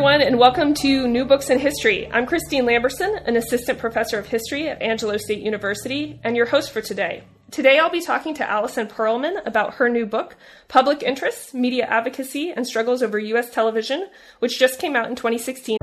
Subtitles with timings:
[0.00, 2.10] Everyone, and welcome to New Books in History.
[2.10, 6.70] I'm Christine Lamberson, an assistant professor of history at Angelo State University, and your host
[6.70, 7.24] for today.
[7.50, 10.36] Today, I'll be talking to Allison Perlman about her new book,
[10.68, 13.50] Public Interests, Media Advocacy, and Struggles Over U.S.
[13.50, 14.08] Television,
[14.38, 15.76] which just came out in 2016.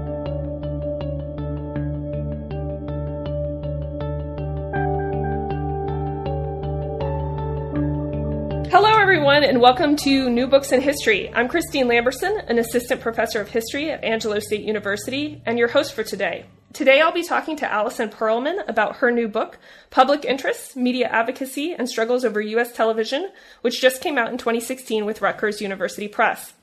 [8.70, 11.34] Hello, everyone, and welcome to New Books in History.
[11.34, 15.94] I'm Christine Lamberson, an assistant professor of history at Angelo State University, and your host
[15.94, 16.46] for today.
[16.74, 19.58] Today, I'll be talking to Allison Perlman about her new book,
[19.90, 22.74] Public Interests, Media Advocacy, and Struggles Over U.S.
[22.74, 23.30] Television,
[23.62, 26.54] which just came out in 2016 with Rutgers University Press.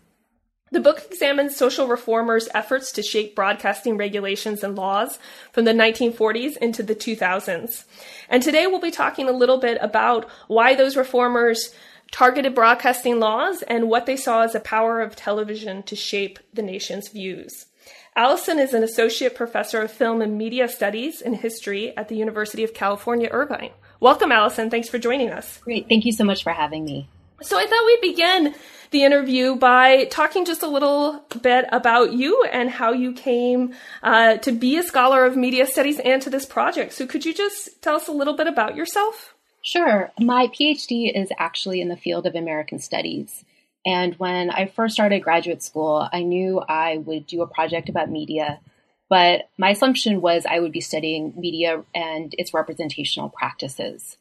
[0.75, 5.21] The book examines social reformers' efforts to shape broadcasting regulations and laws
[5.53, 7.85] from the 1940s into the 2000s.
[8.29, 11.73] And today we'll be talking a little bit about why those reformers
[12.15, 16.63] targeted broadcasting laws and what they saw as the power of television to shape the
[16.63, 17.67] nation's views.
[18.15, 22.63] Allison is an associate professor of film and media studies and history at the University
[22.63, 23.73] of California, Irvine.
[23.99, 24.71] Welcome, Allison.
[24.71, 25.59] Thanks for joining us.
[25.65, 25.89] Great.
[25.89, 27.09] Thank you so much for having me.
[27.43, 28.55] So I thought we'd begin
[28.93, 34.37] the interview by talking just a little bit about you and how you came uh,
[34.37, 36.93] to be a scholar of media studies and to this project.
[36.93, 39.34] So could you just tell us a little bit about yourself?
[39.65, 40.13] Sure.
[40.21, 43.47] My PhD is actually in the field of American Studies.
[43.87, 48.11] And when I first started graduate school, I knew I would do a project about
[48.11, 48.61] media,
[49.09, 54.19] but my assumption was I would be studying media and its representational practices.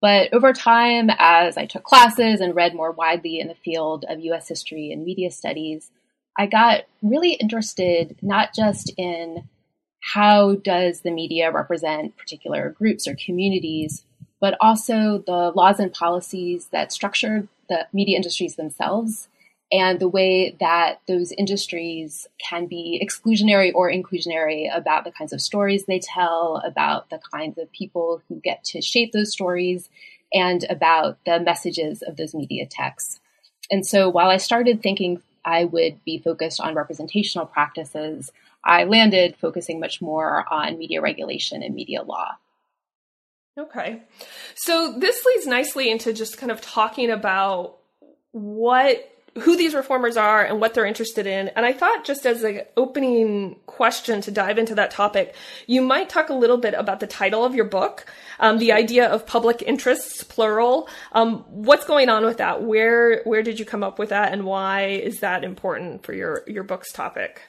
[0.00, 4.18] But over time, as I took classes and read more widely in the field of
[4.18, 5.92] US history and media studies,
[6.36, 9.48] I got really interested not just in
[10.00, 14.04] how does the media represent particular groups or communities,
[14.40, 19.28] but also the laws and policies that structure the media industries themselves
[19.72, 25.40] and the way that those industries can be exclusionary or inclusionary about the kinds of
[25.40, 29.88] stories they tell, about the kinds of people who get to shape those stories,
[30.32, 33.20] and about the messages of those media texts.
[33.70, 38.32] And so while I started thinking I would be focused on representational practices,
[38.64, 42.36] I landed focusing much more on media regulation and media law.
[43.58, 44.02] Okay.
[44.54, 47.76] So this leads nicely into just kind of talking about
[48.32, 49.06] what
[49.38, 51.48] who these reformers are and what they're interested in.
[51.48, 55.34] And I thought just as an opening question to dive into that topic,
[55.66, 58.06] you might talk a little bit about the title of your book,
[58.40, 60.88] um, the idea of public interests, plural.
[61.12, 62.62] Um, what's going on with that?
[62.62, 66.42] Where where did you come up with that, and why is that important for your
[66.46, 67.42] your book's topic?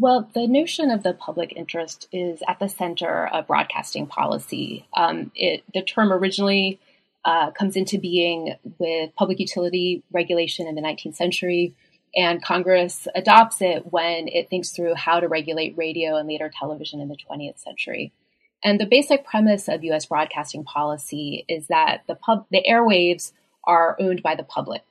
[0.00, 4.86] Well, the notion of the public interest is at the center of broadcasting policy.
[4.96, 6.78] Um, it, the term originally
[7.24, 11.74] uh, comes into being with public utility regulation in the 19th century,
[12.14, 17.00] and Congress adopts it when it thinks through how to regulate radio and later television
[17.00, 18.12] in the 20th century.
[18.62, 20.06] And the basic premise of U.S.
[20.06, 23.32] broadcasting policy is that the pub, the airwaves
[23.64, 24.82] are owned by the public.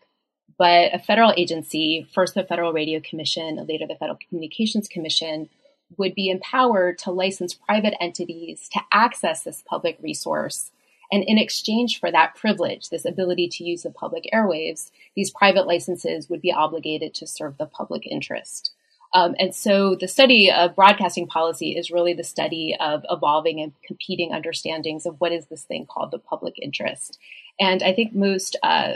[0.57, 5.49] But a federal agency, first the Federal Radio Commission, later the Federal Communications Commission,
[5.97, 10.71] would be empowered to license private entities to access this public resource.
[11.11, 15.65] And in exchange for that privilege, this ability to use the public airwaves, these private
[15.65, 18.71] licenses would be obligated to serve the public interest.
[19.13, 23.71] Um, and so the study of broadcasting policy is really the study of evolving and
[23.85, 27.17] competing understandings of what is this thing called the public interest.
[27.57, 28.95] And I think most uh,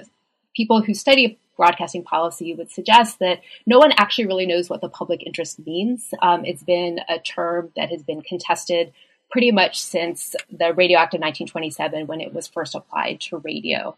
[0.54, 4.90] people who study broadcasting policy would suggest that no one actually really knows what the
[4.90, 6.12] public interest means.
[6.20, 8.92] Um, it's been a term that has been contested
[9.30, 13.96] pretty much since the Radio Act of 1927 when it was first applied to radio.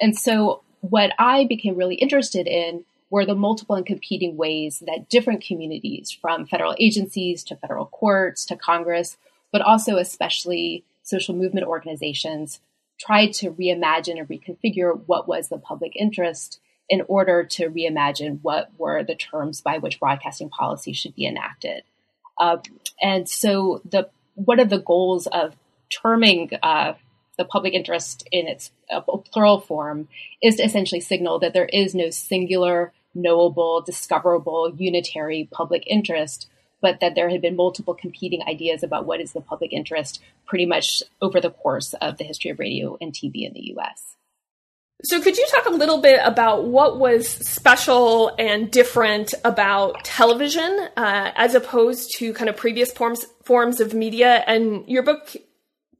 [0.00, 5.08] And so, what I became really interested in were the multiple and competing ways that
[5.08, 9.16] different communities, from federal agencies to federal courts to Congress,
[9.50, 12.60] but also especially social movement organizations,
[13.00, 18.70] tried to reimagine and reconfigure what was the public interest in order to reimagine what
[18.78, 21.84] were the terms by which broadcasting policy should be enacted.
[22.38, 22.58] Uh,
[23.00, 25.54] and so, the one of the goals of
[25.90, 26.94] terming uh,
[27.38, 30.08] the public interest in its uh, plural form
[30.42, 36.48] is to essentially signal that there is no singular, knowable, discoverable, unitary public interest,
[36.80, 40.66] but that there had been multiple competing ideas about what is the public interest pretty
[40.66, 44.16] much over the course of the history of radio and TV in the US.
[45.04, 50.88] So, could you talk a little bit about what was special and different about television
[50.96, 54.44] uh, as opposed to kind of previous forms forms of media?
[54.46, 55.34] And your book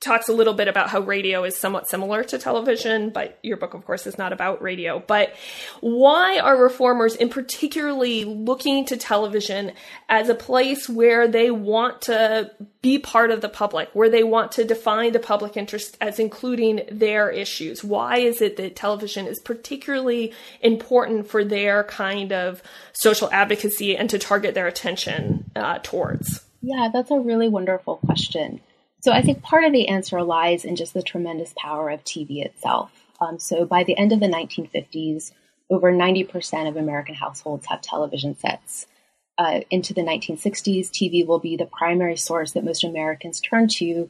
[0.03, 3.73] talks a little bit about how radio is somewhat similar to television, but your book,
[3.75, 5.03] of course, is not about radio.
[5.07, 5.35] But
[5.81, 9.73] why are reformers in particularly looking to television
[10.09, 12.51] as a place where they want to
[12.83, 16.83] be part of the public, where they want to define the public interest as including
[16.91, 17.85] their issues?
[17.85, 22.61] Why is it that television is particularly important for their kind of
[22.93, 26.45] social advocacy and to target their attention uh, towards?
[26.61, 28.61] Yeah, that's a really wonderful question.
[29.03, 32.45] So I think part of the answer lies in just the tremendous power of TV
[32.45, 32.93] itself.
[33.21, 35.33] Um, so by the end of the 1950s,
[35.71, 38.87] over 90% of American households have television sets.
[39.39, 44.09] Uh, into the 1960s, TV will be the primary source that most Americans turn to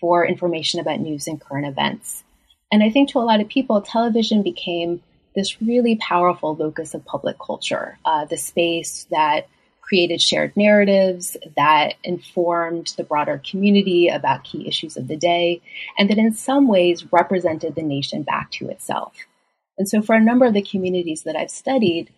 [0.00, 2.24] for information about news and current events.
[2.72, 5.02] And I think to a lot of people, television became
[5.34, 9.48] this really powerful locus of public culture, uh, the space that
[9.90, 15.60] created shared narratives that informed the broader community about key issues of the day,
[15.98, 19.12] and that in some ways represented the nation back to itself.
[19.76, 22.12] And so, for a number of the communities that I've studied,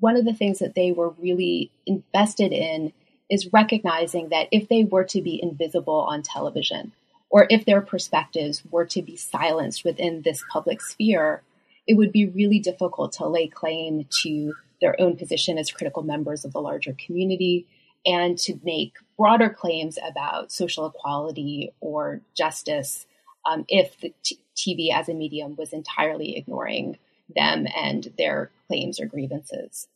[0.00, 2.92] one of the things that they were really invested in
[3.30, 6.92] is recognizing that if they were to be invisible on television,
[7.30, 11.42] or if their perspectives were to be silenced within this public sphere,
[11.86, 14.52] it would be really difficult to lay claim to
[14.84, 17.66] their own position as critical members of the larger community
[18.04, 23.06] and to make broader claims about social equality or justice
[23.46, 26.98] um, if the t- TV as a medium was entirely ignoring
[27.34, 29.88] them and their claims or grievances.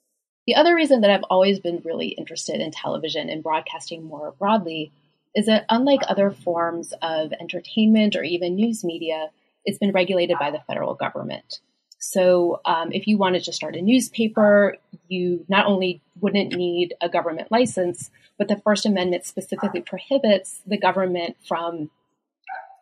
[0.46, 4.91] The other reason that I've always been really interested in television and broadcasting more broadly
[5.34, 9.29] is that unlike other forms of entertainment or even news media,
[9.67, 11.61] it's been regulated by the federal government.
[11.98, 14.76] So um, if you wanted to start a newspaper,
[15.08, 20.78] you not only wouldn't need a government license, but the First Amendment specifically prohibits the
[20.78, 21.90] government from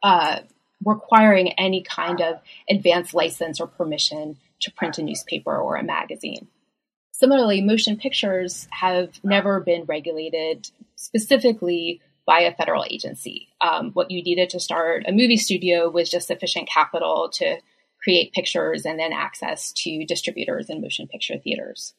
[0.02, 0.40] uh,
[0.84, 6.48] requiring any kind of advance license or permission to print a newspaper or a magazine.
[7.12, 13.48] Similarly, motion pictures have never been regulated specifically by a federal agency.
[13.60, 17.56] Um, what you needed to start a movie studio was just sufficient capital to
[18.06, 21.92] create pictures and then access to distributors and motion picture theaters.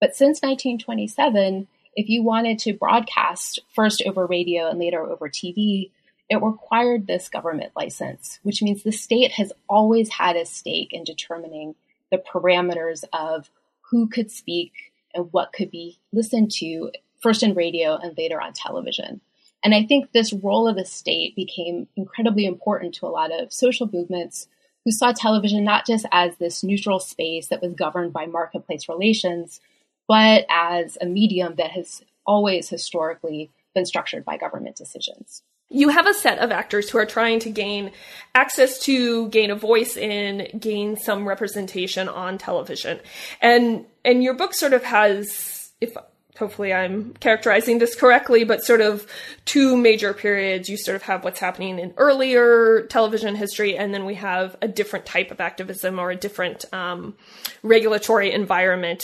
[0.00, 1.66] But since 1927,
[1.96, 5.90] if you wanted to broadcast first over radio and later over TV,
[6.28, 11.02] it required this government license, which means the state has always had a stake in
[11.02, 11.74] determining
[12.12, 13.50] the parameters of
[13.90, 14.70] who could speak
[15.12, 19.20] and what could be listened to first in radio and later on television.
[19.64, 23.52] And I think this role of the state became incredibly important to a lot of
[23.52, 24.46] social movements
[24.84, 29.60] who saw television not just as this neutral space that was governed by marketplace relations,
[30.08, 35.42] but as a medium that has always historically been structured by government decisions.
[35.68, 37.92] You have a set of actors who are trying to gain
[38.34, 42.98] access to gain a voice in, gain some representation on television.
[43.40, 45.96] And and your book sort of has if
[46.38, 49.06] hopefully I'm characterizing this correctly, but sort of
[49.44, 50.68] two major periods.
[50.68, 54.68] You sort of have what's happening in earlier television history, and then we have a
[54.68, 57.14] different type of activism or a different um,
[57.62, 59.02] regulatory environment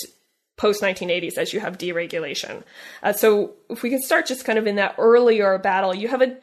[0.57, 2.63] post 1980s as you have deregulation.
[3.03, 6.23] Uh, so if we could start just kind of in that earlier battle, you have
[6.23, 6.39] a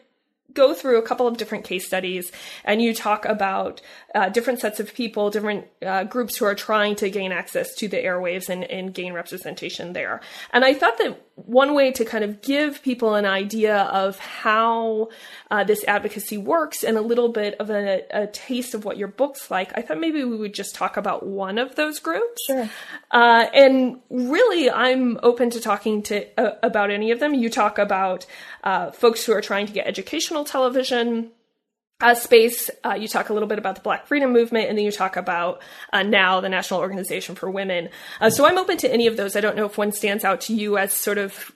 [0.54, 2.32] go through a couple of different case studies
[2.64, 3.82] and you talk about
[4.14, 7.88] uh, different sets of people, different uh, groups who are trying to gain access to
[7.88, 10.22] the airwaves and, and, gain representation there.
[10.52, 15.10] And I thought that one way to kind of give people an idea of how
[15.50, 19.08] uh, this advocacy works and a little bit of a, a, taste of what your
[19.08, 22.46] book's like, I thought maybe we would just talk about one of those groups.
[22.46, 22.70] Sure.
[23.10, 27.34] Uh, and really, I'm open to talking to uh, about any of them.
[27.34, 28.28] You talk about
[28.64, 31.32] uh, folks who are trying to get educational television
[32.02, 32.70] uh, space.
[32.84, 35.16] Uh, you talk a little bit about the Black Freedom Movement, and then you talk
[35.16, 37.90] about uh, now the National Organization for Women.
[38.20, 39.36] Uh, so I'm open to any of those.
[39.36, 41.52] I don't know if one stands out to you as sort of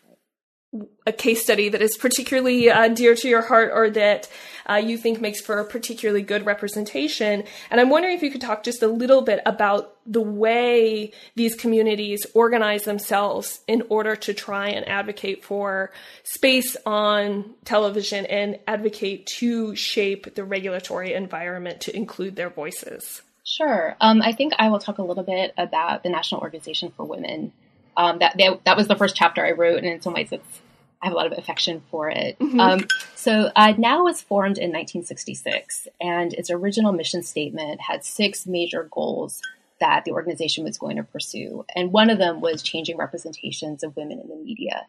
[1.05, 4.29] a case study that is particularly uh, dear to your heart or that
[4.69, 7.43] uh, you think makes for a particularly good representation.
[7.69, 11.55] And I'm wondering if you could talk just a little bit about the way these
[11.55, 15.91] communities organize themselves in order to try and advocate for
[16.23, 23.21] space on television and advocate to shape the regulatory environment to include their voices.
[23.43, 23.95] Sure.
[24.01, 27.53] Um, I think I will talk a little bit about the National Organization for Women
[27.95, 30.61] um, that they, that was the first chapter I wrote, and in some ways, it's
[31.01, 32.37] I have a lot of affection for it.
[32.39, 32.59] Mm-hmm.
[32.59, 38.47] Um, so uh, NOW was formed in 1966, and its original mission statement had six
[38.47, 39.41] major goals
[39.79, 43.95] that the organization was going to pursue, and one of them was changing representations of
[43.95, 44.87] women in the media.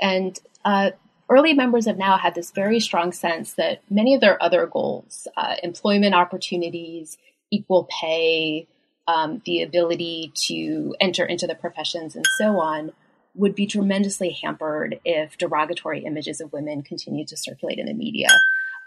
[0.00, 0.90] And uh,
[1.30, 5.26] early members of NOW had this very strong sense that many of their other goals,
[5.36, 7.16] uh, employment opportunities,
[7.50, 8.66] equal pay,
[9.06, 12.92] um, the ability to enter into the professions, and so on,
[13.38, 18.28] would be tremendously hampered if derogatory images of women continued to circulate in the media.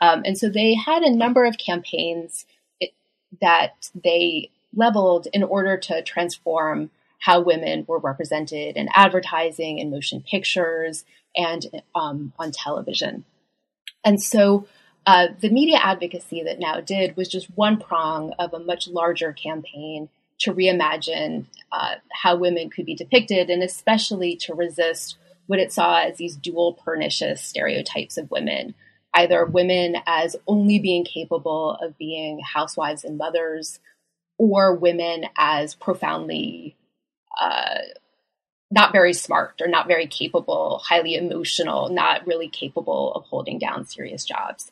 [0.02, 2.46] Um, and so they had a number of campaigns
[3.42, 6.90] that they leveled in order to transform
[7.20, 11.06] how women were represented in advertising and motion pictures
[11.36, 13.24] and um, on television.
[14.04, 14.68] And so
[15.06, 19.32] uh, the media advocacy that NOW did was just one prong of a much larger
[19.32, 20.10] campaign
[20.42, 25.18] to reimagine uh, how women could be depicted, and especially to resist
[25.48, 28.74] what it saw as these dual pernicious stereotypes of women
[29.14, 33.80] either women as only being capable of being housewives and mothers,
[34.38, 36.76] or women as profoundly
[37.40, 37.80] uh,
[38.72, 43.86] not very smart or not very capable, highly emotional, not really capable of holding down
[43.86, 44.72] serious jobs.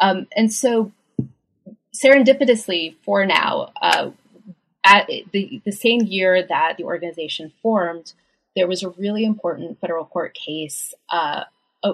[0.00, 0.92] Um, and so,
[1.94, 4.10] serendipitously, for NOW, uh,
[4.84, 8.12] at the, the same year that the organization formed,
[8.54, 11.44] there was a really important federal court case uh,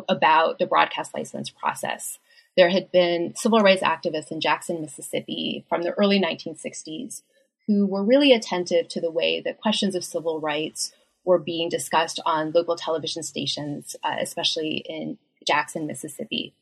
[0.08, 2.18] about the broadcast license process.
[2.56, 7.22] There had been civil rights activists in Jackson, Mississippi from the early 1960s
[7.70, 10.92] who were really attentive to the way that questions of civil rights
[11.24, 16.52] were being discussed on local television stations, uh, especially in Jackson, Mississippi.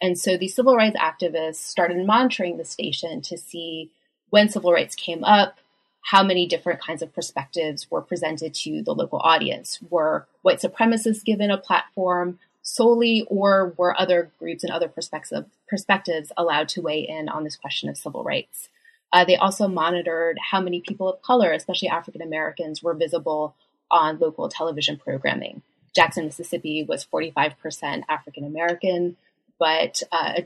[0.00, 3.90] And so these civil rights activists started monitoring the station to see
[4.30, 5.58] when civil rights came up,
[6.02, 9.78] how many different kinds of perspectives were presented to the local audience.
[9.90, 16.68] Were white supremacists given a platform solely, or were other groups and other perspectives, allowed
[16.68, 18.68] to weigh in on this question of civil rights?
[19.12, 23.54] Uh, they also monitored how many people of color, especially African Americans, were visible
[23.90, 25.62] on local television programming.
[25.94, 29.16] Jackson, Mississippi was 45% African American,
[29.58, 30.42] but uh,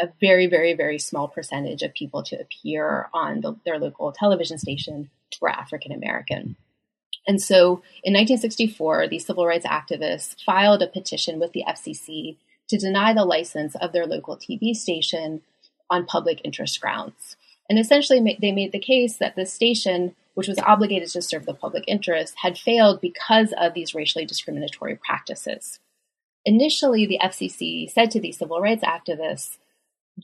[0.00, 4.58] a very, very, very small percentage of people to appear on the, their local television
[4.58, 6.56] station were African American.
[7.26, 12.36] And so in 1964, these civil rights activists filed a petition with the FCC
[12.68, 15.42] to deny the license of their local TV station
[15.90, 17.36] on public interest grounds.
[17.68, 21.54] And essentially, they made the case that the station, which was obligated to serve the
[21.54, 25.78] public interest, had failed because of these racially discriminatory practices.
[26.44, 29.58] Initially, the FCC said to these civil rights activists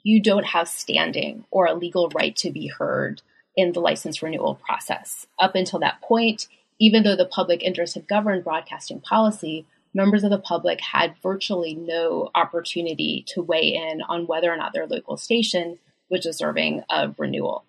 [0.03, 3.23] you don't have standing or a legal right to be heard
[3.57, 5.27] in the license renewal process.
[5.39, 6.47] Up until that point,
[6.79, 11.75] even though the public interest had governed broadcasting policy, members of the public had virtually
[11.75, 15.79] no opportunity to weigh in on whether or not their local station
[16.11, 17.65] was deserving of renewal.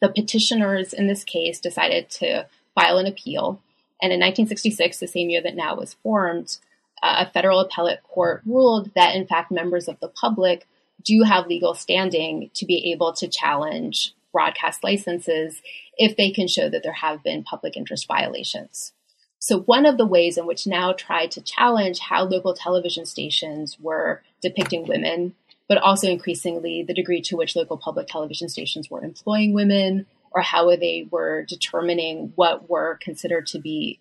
[0.00, 3.62] The petitioners in this case decided to file an appeal,
[4.02, 6.58] and in 1966, the same year that NOW was formed,
[7.02, 10.66] uh, a federal appellate court ruled that, in fact, members of the public
[11.04, 15.62] do have legal standing to be able to challenge broadcast licenses
[15.96, 18.92] if they can show that there have been public interest violations.
[19.38, 23.78] So, one of the ways in which NOW tried to challenge how local television stations
[23.80, 25.34] were depicting women,
[25.68, 30.42] but also increasingly the degree to which local public television stations were employing women or
[30.42, 34.00] how they were determining what were considered to be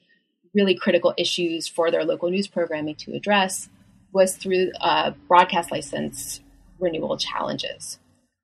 [0.53, 3.69] really critical issues for their local news programming to address
[4.11, 6.39] was through uh, broadcast license
[6.79, 7.99] renewal challenges.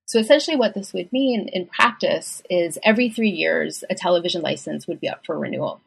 [0.06, 4.88] So essentially, what this would mean in practice is every three years, a television license
[4.88, 5.80] would be up for renewal.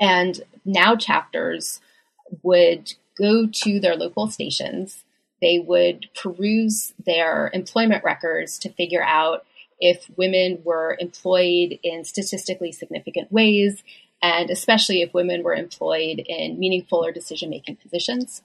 [0.00, 1.80] And NOW chapters
[2.42, 5.04] would go to their local stations.
[5.40, 9.44] They would peruse their employment records to figure out
[9.78, 13.84] if women were employed in statistically significant ways,
[14.20, 18.42] and especially if women were employed in meaningful or decision making positions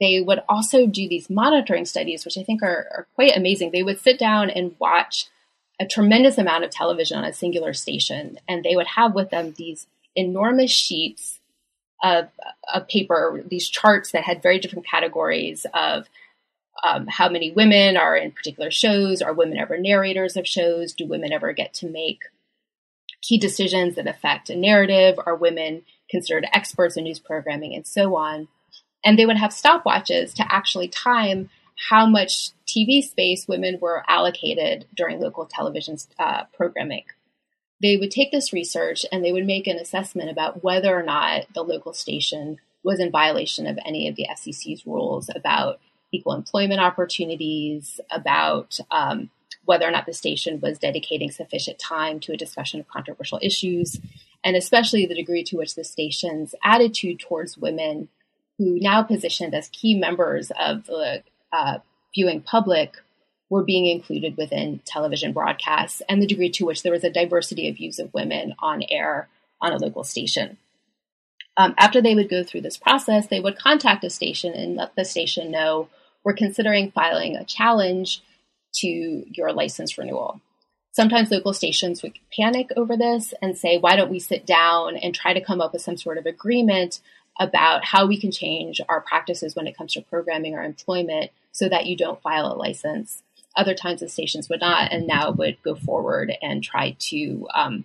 [0.00, 3.70] they would also do these monitoring studies, which I think are, are, quite amazing.
[3.70, 5.26] They would sit down and watch
[5.80, 9.54] a tremendous amount of television on a singular station, and they would have with them
[9.56, 11.40] these enormous sheets
[12.02, 12.28] of,
[12.72, 16.06] a paper, these charts that had very different categories of
[16.84, 19.22] um, how many women are in particular shows.
[19.22, 20.92] Are women ever narrators of shows?
[20.92, 22.20] Do women ever get to make
[23.22, 25.18] key decisions that affect a narrative?
[25.24, 28.48] Are women considered experts in news programming and so on?
[29.06, 31.48] And they would have stopwatches to actually time
[31.88, 37.04] how much TV space women were allocated during local television uh, programming.
[37.80, 41.46] They would take this research and they would make an assessment about whether or not
[41.54, 45.78] the local station was in violation of any of the FCC's rules about
[46.12, 49.30] equal employment opportunities, about um,
[49.66, 54.00] whether or not the station was dedicating sufficient time to a discussion of controversial issues,
[54.42, 58.08] and especially the degree to which the station's attitude towards women,
[58.58, 61.22] who now positioned as key members of the
[61.52, 61.78] uh,
[62.14, 62.94] viewing public
[63.48, 67.68] were being included within television broadcasts and the degree to which there was a diversity
[67.68, 69.28] of views of women on air
[69.60, 70.56] on a local station.
[71.56, 74.94] Um, after they would go through this process, they would contact a station and let
[74.94, 75.88] the station know
[76.24, 78.22] we're considering filing a challenge
[78.74, 80.40] to your license renewal.
[80.92, 85.14] Sometimes local stations would panic over this and say, why don't we sit down and
[85.14, 87.00] try to come up with some sort of agreement
[87.38, 91.68] about how we can change our practices when it comes to programming or employment so
[91.68, 93.22] that you don't file a license.
[93.56, 97.84] Other times the stations would not and NOW would go forward and try to um,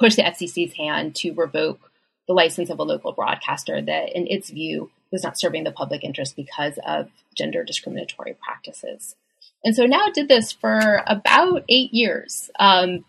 [0.00, 1.90] push the FCC's hand to revoke
[2.26, 6.02] the license of a local broadcaster that, in its view, was not serving the public
[6.02, 9.14] interest because of gender discriminatory practices.
[9.62, 12.50] And so NOW did this for about eight years.
[12.58, 13.04] Um,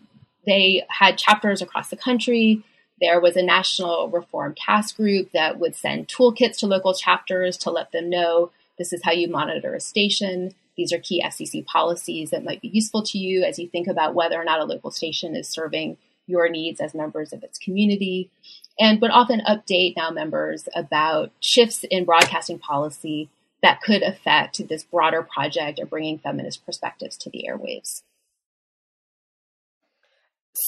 [0.46, 2.62] they had chapters across the country.
[3.00, 7.70] There was a national reform task group that would send toolkits to local chapters to
[7.70, 10.54] let them know this is how you monitor a station.
[10.76, 14.14] These are key FCC policies that might be useful to you as you think about
[14.14, 18.30] whether or not a local station is serving your needs as members of its community,
[18.78, 23.28] and would often update NOW members about shifts in broadcasting policy
[23.62, 28.02] that could affect this broader project of bringing feminist perspectives to the airwaves.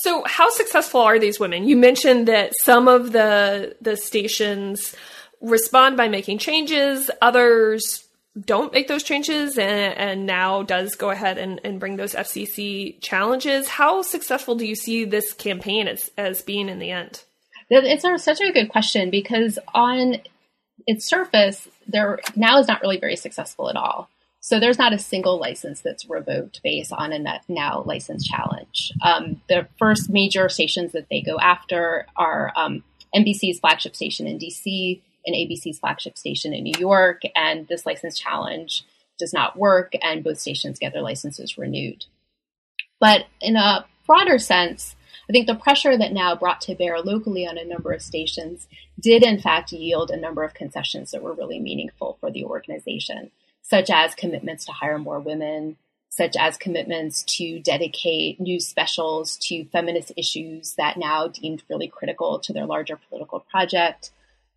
[0.03, 1.67] So, how successful are these women?
[1.67, 4.95] You mentioned that some of the the stations
[5.41, 7.11] respond by making changes.
[7.23, 8.05] Others
[8.45, 13.01] don't make those changes and, and NOW does go ahead and, and, bring those FCC
[13.01, 13.69] challenges.
[13.69, 17.25] How successful do you see this campaign as, as being in the end?
[17.71, 20.19] It's such a good question because on
[20.87, 24.09] its surface, there NOW is not really very successful at all.
[24.49, 28.95] So there's not a single license that's revoked based on a NOW license challenge.
[29.03, 32.83] Um, the first major stations that they go after are um,
[33.15, 38.19] NBC's flagship station in DC and ABC's flagship station in New York, and this license
[38.19, 38.87] challenge
[39.19, 42.07] does not work, and both stations get their licenses renewed.
[43.01, 44.97] But in a broader sense,
[45.29, 48.67] I think the pressure that NOW brought to bear locally on a number of stations
[48.99, 53.31] did, in fact, yield a number of concessions that were really meaningful for the organization
[53.69, 55.77] such as commitments to hire more women,
[56.09, 62.39] such as commitments to dedicate new specials to feminist issues that NOW deemed really critical
[62.41, 64.11] to their larger political project.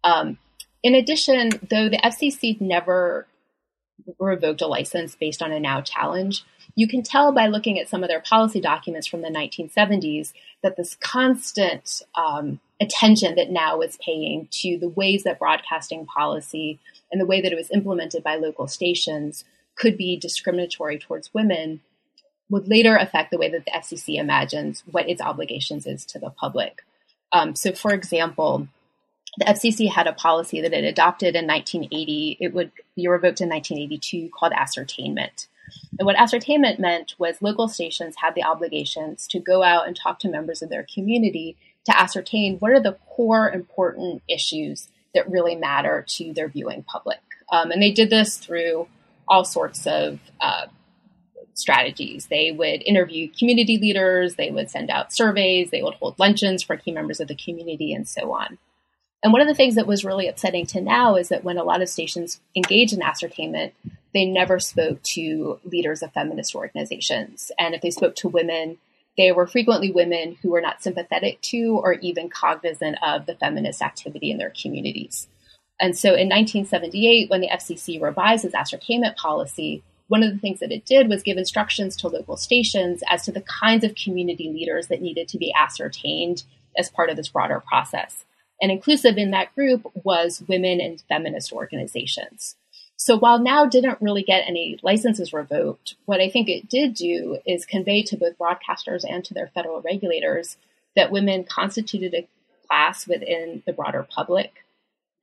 [0.03, 0.37] Um,
[0.81, 3.27] in addition, though the FCC never
[4.17, 6.45] revoked a license based on a NOW challenge,
[6.75, 10.77] you can tell by looking at some of their policy documents from the 1970s that
[10.77, 16.79] this constant um, attention that NOW is paying to the ways that broadcasting policy
[17.11, 19.43] and the way that it was implemented by local stations
[19.75, 21.81] could be discriminatory towards women
[22.49, 26.29] would later affect the way that the FCC imagines what its obligations is to the
[26.29, 26.83] public.
[27.31, 28.67] Um, so, for example,
[29.37, 32.37] the FCC had a policy that it adopted in 1980.
[32.41, 35.47] It would be revoked in 1982 called ascertainment.
[35.99, 40.19] And what ascertainment meant was local stations had the obligations to go out and talk
[40.19, 45.55] to members of their community to ascertain what are the core important issues that really
[45.55, 47.19] matter to their viewing public.
[47.51, 48.87] Um, and they did this through
[49.27, 50.67] all sorts of uh,
[51.53, 52.27] strategies.
[52.27, 56.77] They would interview community leaders, they would send out surveys, they would hold luncheons for
[56.77, 58.57] key members of the community, and so on.
[59.23, 61.63] And one of the things that was really upsetting to NOW is that when a
[61.63, 63.73] lot of stations engage in ascertainment,
[64.13, 67.51] they never spoke to leaders of feminist organizations.
[67.57, 68.77] And if they spoke to women,
[69.17, 73.81] they were frequently women who were not sympathetic to or even cognizant of the feminist
[73.81, 75.27] activity in their communities.
[75.79, 80.59] And so in 1978, when the FCC revised its ascertainment policy, one of the things
[80.59, 84.49] that it did was give instructions to local stations as to the kinds of community
[84.49, 86.43] leaders that needed to be ascertained
[86.77, 88.25] as part of this broader process.
[88.61, 92.55] And inclusive in that group was women and feminist organizations.
[92.95, 97.39] So while NOW didn't really get any licenses revoked, what I think it did do
[97.47, 100.57] is convey to both broadcasters and to their federal regulators
[100.95, 102.27] that women constituted a
[102.67, 104.63] class within the broader public,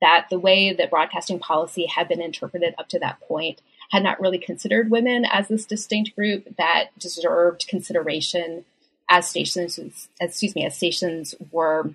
[0.01, 4.19] that the way that broadcasting policy had been interpreted up to that point had not
[4.19, 8.65] really considered women as this distinct group that deserved consideration
[9.09, 11.89] as stations, as, excuse me, as stations were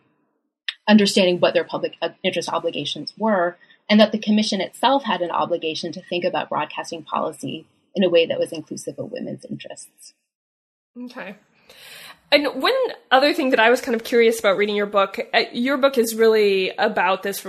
[0.88, 3.57] understanding what their public uh, interest obligations were,
[3.88, 8.11] and that the commission itself had an obligation to think about broadcasting policy in a
[8.11, 10.14] way that was inclusive of women's interests.
[10.99, 11.37] Okay.
[12.33, 12.75] And one
[13.11, 15.99] other thing that I was kind of curious about reading your book, uh, your book
[15.99, 17.47] is really about this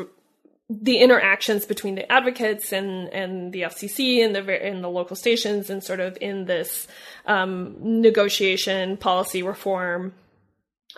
[0.67, 5.69] the interactions between the advocates and and the FCC and the and the local stations
[5.69, 6.87] and sort of in this
[7.27, 10.13] um, negotiation policy reform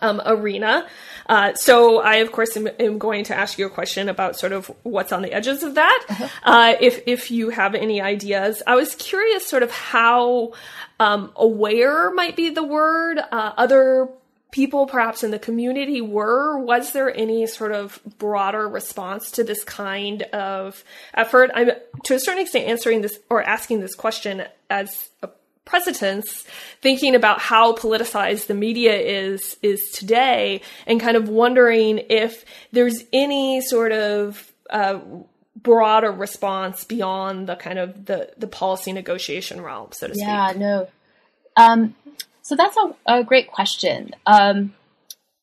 [0.01, 0.87] um, arena.
[1.27, 4.51] Uh, so I, of course, am, am, going to ask you a question about sort
[4.51, 6.05] of what's on the edges of that.
[6.09, 6.27] Uh-huh.
[6.43, 10.53] Uh, if if you have any ideas, I was curious, sort of how
[10.99, 13.19] um, aware might be the word.
[13.19, 14.09] Uh, other
[14.51, 16.57] people, perhaps in the community, were.
[16.57, 20.83] Was there any sort of broader response to this kind of
[21.13, 21.51] effort?
[21.53, 21.71] I'm
[22.05, 25.29] to a certain extent answering this or asking this question as a
[25.67, 26.45] precedence
[26.81, 33.03] thinking about how politicized the media is is today and kind of wondering if there's
[33.13, 34.99] any sort of uh,
[35.55, 40.25] broader response beyond the kind of the the policy negotiation realm so to speak.
[40.25, 40.87] yeah no.
[41.55, 41.95] Um,
[42.43, 44.11] so that's a, a great question.
[44.25, 44.73] Um,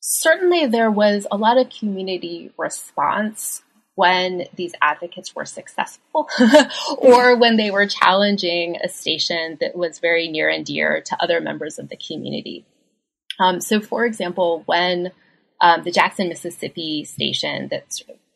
[0.00, 3.63] certainly there was a lot of community response
[3.96, 6.28] when these advocates were successful
[6.98, 11.40] or when they were challenging a station that was very near and dear to other
[11.40, 12.64] members of the community.
[13.38, 15.12] Um, so, for example, when
[15.60, 17.84] um, the Jackson, Mississippi station that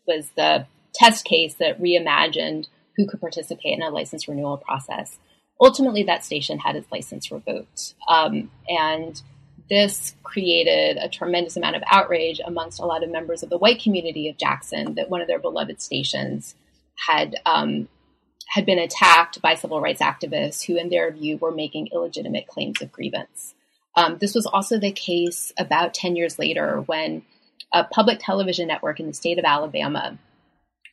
[0.07, 5.19] was the test case that reimagined who could participate in a license renewal process,
[5.61, 7.95] ultimately that station had its license revoked.
[8.09, 9.21] Um, and
[9.69, 13.83] this created a tremendous amount of outrage amongst a lot of members of the white
[13.83, 16.55] community of Jackson that one of their beloved stations
[17.07, 17.89] had um,
[18.49, 22.81] had been attacked by civil rights activists who, in their view, were making illegitimate claims
[22.81, 23.55] of grievance.
[23.95, 27.23] Um, this was also the case about 10 years later when
[27.73, 30.19] a public television network in the state of Alabama,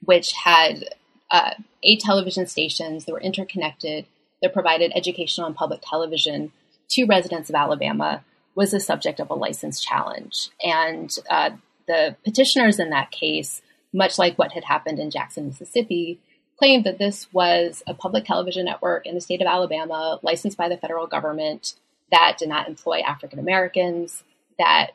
[0.04, 0.84] which had
[1.32, 1.52] uh,
[1.84, 4.06] eight television stations that were interconnected,
[4.42, 6.52] that provided educational and public television
[6.90, 8.24] to residents of Alabama,
[8.56, 10.50] was the subject of a license challenge.
[10.64, 11.52] And uh,
[11.88, 13.62] the petitioners in that case,
[13.94, 16.20] much like what had happened in Jackson, Mississippi,
[16.58, 20.70] claimed that this was a public television network in the state of Alabama, licensed by
[20.70, 21.76] the federal government,
[22.12, 24.24] that did not employ African Americans,
[24.58, 24.92] that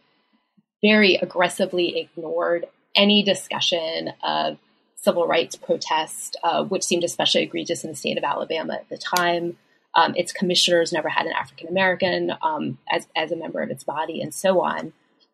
[0.83, 4.59] very aggressively ignored any discussion of
[4.97, 8.99] civil rights protest, uh, which seemed especially egregious in the state of Alabama at the
[8.99, 9.57] time.
[9.95, 13.85] Um, its commissioners never had an African American um, as, as a member of its
[13.85, 14.93] body, and so on.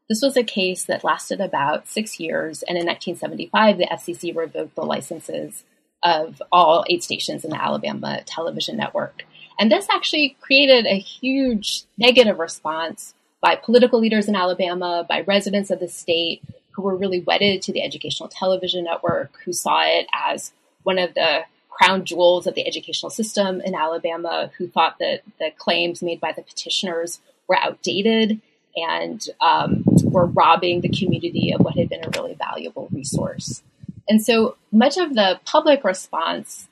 [0.08, 4.76] This was a case that lasted about six years, and in 1975, the FCC revoked
[4.76, 5.64] the licenses
[6.02, 9.24] of all eight stations in the Alabama television network.
[9.58, 15.70] And this actually created a huge negative response by political leaders in Alabama, by residents
[15.70, 16.42] of the state
[16.72, 21.14] who were really wedded to the educational television network, who saw it as one of
[21.14, 21.44] the
[21.76, 26.32] crown jewels of the educational system in Alabama who thought that the claims made by
[26.32, 28.40] the petitioners were outdated
[28.74, 33.62] and um, were robbing the community of what had been a really valuable resource.
[34.08, 36.68] And so much of the public response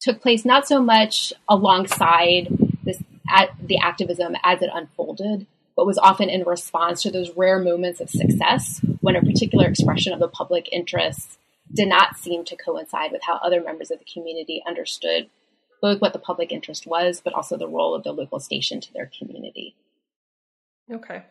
[0.00, 2.48] took place not so much alongside
[2.82, 3.02] this
[3.62, 8.10] the activism as it unfolded, but was often in response to those rare moments of
[8.10, 11.38] success when a particular expression of the public interest
[11.74, 15.28] did not seem to coincide with how other members of the community understood
[15.82, 18.92] both what the public interest was, but also the role of the local station to
[18.94, 19.76] their community.
[20.90, 21.22] Okay.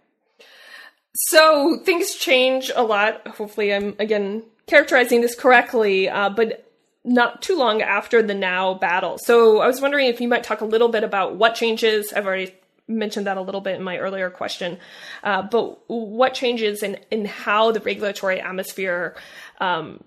[1.15, 3.27] So things change a lot.
[3.27, 6.71] Hopefully, I'm again characterizing this correctly, uh, but
[7.03, 9.17] not too long after the NOW battle.
[9.17, 12.13] So I was wondering if you might talk a little bit about what changes.
[12.13, 12.53] I've already
[12.87, 14.77] mentioned that a little bit in my earlier question,
[15.23, 19.15] uh, but what changes in, in how the regulatory atmosphere
[19.59, 20.03] um,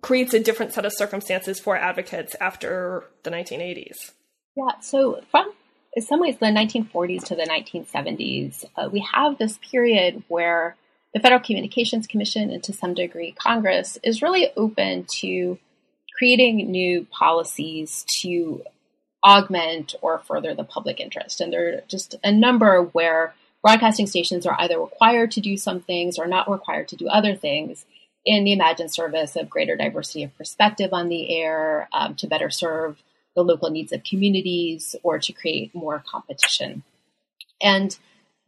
[0.00, 4.12] creates a different set of circumstances for advocates after the 1980s.
[4.56, 5.52] Yeah, so from
[5.94, 10.76] in some ways the 1940s to the 1970s, uh, we have this period where
[11.12, 15.58] the Federal Communications Commission and to some degree Congress is really open to
[16.16, 18.62] creating new policies to
[19.24, 21.40] augment or further the public interest.
[21.40, 25.80] And there are just a number where broadcasting stations are either required to do some
[25.80, 27.84] things or not required to do other things
[28.24, 32.50] in the imagined service of greater diversity of perspective on the air um, to better
[32.50, 33.02] serve
[33.34, 36.82] the local needs of communities or to create more competition.
[37.62, 37.96] And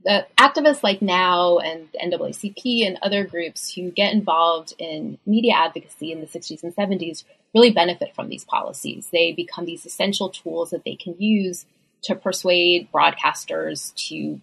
[0.05, 5.55] the activists like NOW and the NAACP and other groups who get involved in media
[5.55, 9.09] advocacy in the 60s and 70s really benefit from these policies.
[9.13, 11.67] They become these essential tools that they can use
[12.05, 14.41] to persuade broadcasters to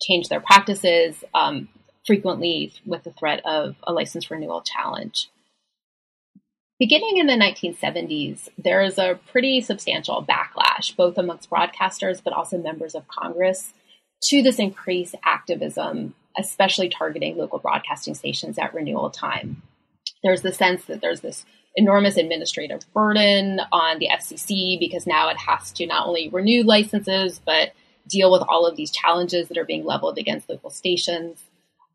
[0.00, 1.68] change their practices, um,
[2.08, 5.28] frequently with the threat of a license renewal challenge.
[6.78, 12.56] Beginning in the 1970s, there is a pretty substantial backlash, both amongst broadcasters but also
[12.56, 13.74] members of Congress,
[14.22, 19.60] to this increased activism, especially targeting local broadcasting stations at renewal time.
[20.24, 21.44] There's the sense that there's this
[21.76, 27.38] enormous administrative burden on the FCC because now it has to not only renew licenses,
[27.44, 27.72] but
[28.08, 31.44] deal with all of these challenges that are being leveled against local stations.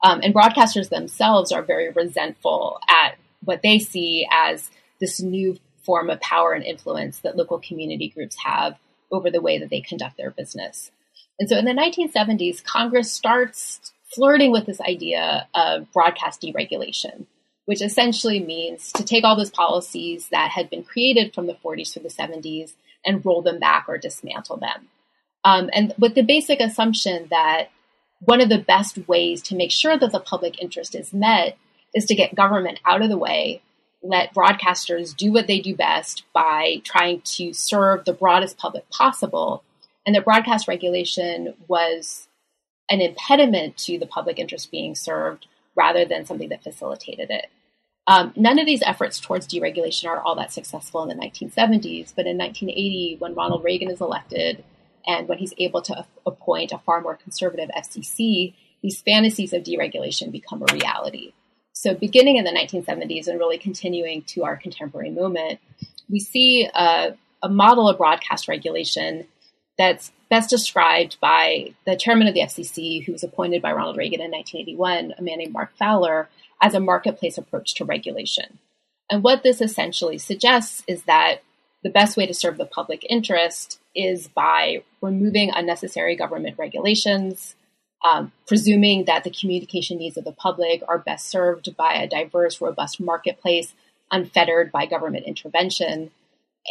[0.04, 6.10] Um, and broadcasters themselves are very resentful at what they see as this new form
[6.10, 8.78] of power and influence that local community groups have
[9.12, 10.92] over the way that they conduct their business.
[11.40, 17.26] And so in the 1970s, Congress starts flirting with this idea of broadcast deregulation,
[17.66, 21.94] which essentially means to take all those policies that had been created from the 40s
[21.94, 22.74] through the 70s
[23.06, 24.88] and roll them back or dismantle them.
[25.44, 27.70] Um, and with the basic assumption that
[28.26, 31.58] one of the best ways to make sure that the public interest is met
[31.94, 33.62] is to get government out of the way,
[34.02, 39.64] let broadcasters do what they do best by trying to serve the broadest public possible,
[40.06, 42.28] and that broadcast regulation was
[42.90, 47.48] an impediment to the public interest being served rather than something that facilitated it.
[48.06, 52.28] Um, none of these efforts towards deregulation are all that successful in the 1970s, but
[52.28, 54.64] in 1980, when Ronald Reagan is elected,
[55.06, 60.32] and when he's able to appoint a far more conservative FCC, these fantasies of deregulation
[60.32, 61.34] become a reality.
[61.74, 65.60] So, beginning in the 1970s and really continuing to our contemporary moment,
[66.10, 69.28] we see a, a model of broadcast regulation
[69.78, 74.22] that's best described by the chairman of the FCC, who was appointed by Ronald Reagan
[74.22, 76.30] in 1981, a man named Mark Fowler,
[76.62, 78.60] as a marketplace approach to regulation.
[79.10, 81.42] And what this essentially suggests is that
[81.84, 87.56] the best way to serve the public interest is by removing unnecessary government regulations,
[88.04, 92.60] um, presuming that the communication needs of the public are best served by a diverse,
[92.60, 93.74] robust marketplace
[94.12, 96.12] unfettered by government intervention,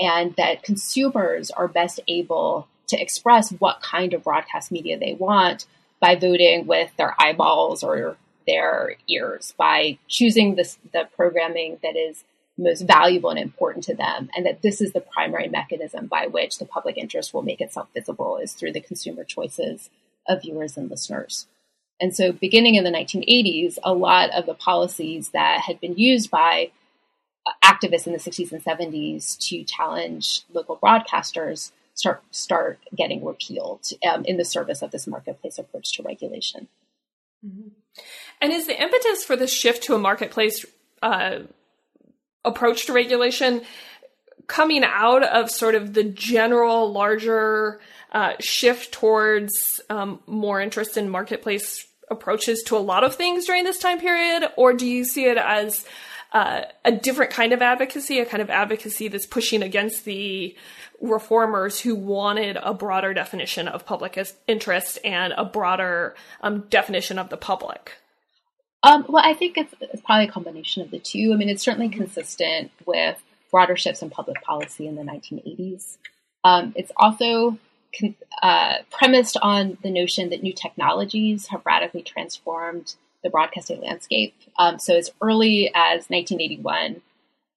[0.01, 5.67] and that consumers are best able to express what kind of broadcast media they want
[6.01, 12.25] by voting with their eyeballs or their ears, by choosing this, the programming that is
[12.63, 16.59] most valuable and important to them, and that this is the primary mechanism by which
[16.59, 19.91] the public interest will make itself visible is through the consumer choices
[20.29, 21.47] of viewers and listeners.
[22.01, 26.31] And so, beginning in the 1980s, a lot of the policies that had been used
[26.31, 26.71] by
[27.65, 34.25] activists in the 60s and 70s to challenge local broadcasters start start getting repealed um,
[34.25, 36.69] in the service of this marketplace approach to regulation.
[37.45, 37.69] Mm-hmm.
[38.41, 40.65] And is the impetus for this shift to a marketplace
[41.03, 41.41] uh,
[42.45, 43.63] approach to regulation
[44.47, 47.81] coming out of sort of the general larger
[48.13, 53.65] uh, shift towards um, more interest in marketplace approaches to a lot of things during
[53.65, 55.87] this time period, or do you see it as
[56.33, 60.55] uh, a different kind of advocacy, a kind of advocacy that's pushing against the
[61.01, 67.29] reformers who wanted a broader definition of public interest and a broader um, definition of
[67.29, 67.93] the public?
[68.83, 71.31] Um, well, I think it's, it's, probably a combination of the two.
[71.33, 75.99] I mean, it's certainly consistent with broader shifts in public policy in the 1980s.
[76.43, 77.59] Um, it's also
[77.99, 84.35] con- uh, premised on the notion that new technologies have radically transformed the broadcasting landscape.
[84.59, 87.03] Um, so, as early as 1981,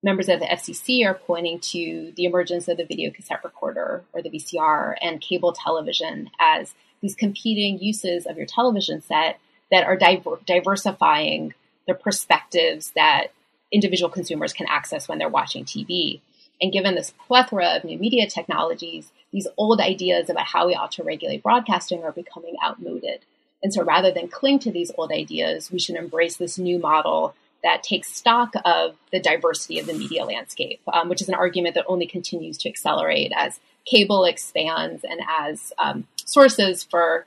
[0.03, 4.21] members of the FCC are pointing to the emergence of the video cassette recorder or
[4.21, 9.39] the VCR and cable television as these competing uses of your television set
[9.71, 11.54] that are diver- diversifying
[11.88, 13.28] the perspectives that
[13.71, 16.21] individual consumers can access when they're watching TV.
[16.62, 20.93] And given this plethora of new media technologies, these old ideas about how we ought
[20.93, 23.21] to regulate broadcasting are becoming outmoded.
[23.62, 27.36] And so rather than cling to these old ideas, we should embrace this new model
[27.63, 31.73] that takes stock of the diversity of the media landscape, um, which is an argument
[31.75, 37.25] that only continues to accelerate as cable expands and as um, sources for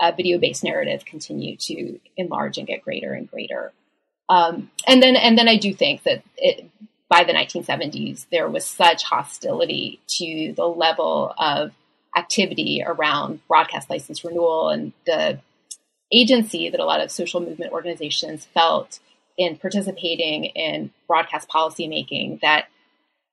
[0.00, 3.72] uh, video-based narrative continue to enlarge and get greater and greater.
[4.28, 6.68] Um, and then, and then I do think that it,
[7.08, 11.72] by the 1970s, there was such hostility to the level of
[12.16, 15.38] activity around broadcast license renewal and the
[16.12, 19.00] agency that a lot of social movement organizations felt
[19.36, 22.66] in participating in broadcast policymaking that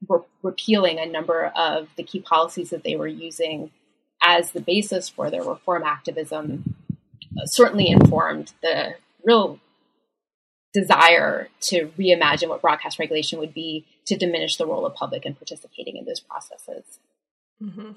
[0.07, 3.71] re- repealing a number of the key policies that they were using
[4.21, 6.75] as the basis for their reform activism
[7.45, 9.59] certainly informed the real
[10.73, 15.35] desire to reimagine what broadcast regulation would be to diminish the role of public in
[15.35, 16.99] participating in those processes.
[17.61, 17.91] Mm-hmm.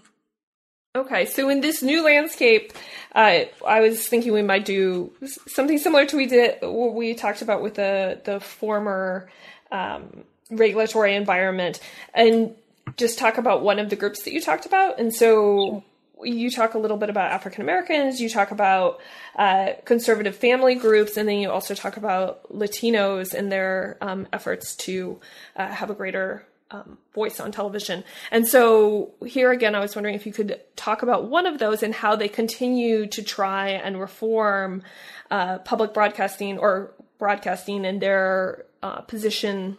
[0.97, 2.73] Okay, so in this new landscape,
[3.15, 5.13] uh, I was thinking we might do
[5.47, 9.31] something similar to we did what we talked about with the the former
[9.71, 11.79] um, regulatory environment,
[12.13, 12.57] and
[12.97, 14.99] just talk about one of the groups that you talked about.
[14.99, 15.85] And so
[16.25, 19.01] you talk a little bit about African Americans, you talk about
[19.37, 24.75] uh, conservative family groups, and then you also talk about Latinos and their um, efforts
[24.77, 25.21] to
[25.57, 28.05] uh, have a greater um, voice on television.
[28.31, 31.83] And so here again, I was wondering if you could talk about one of those
[31.83, 34.83] and how they continue to try and reform
[35.31, 39.79] uh, public broadcasting or broadcasting and their uh, position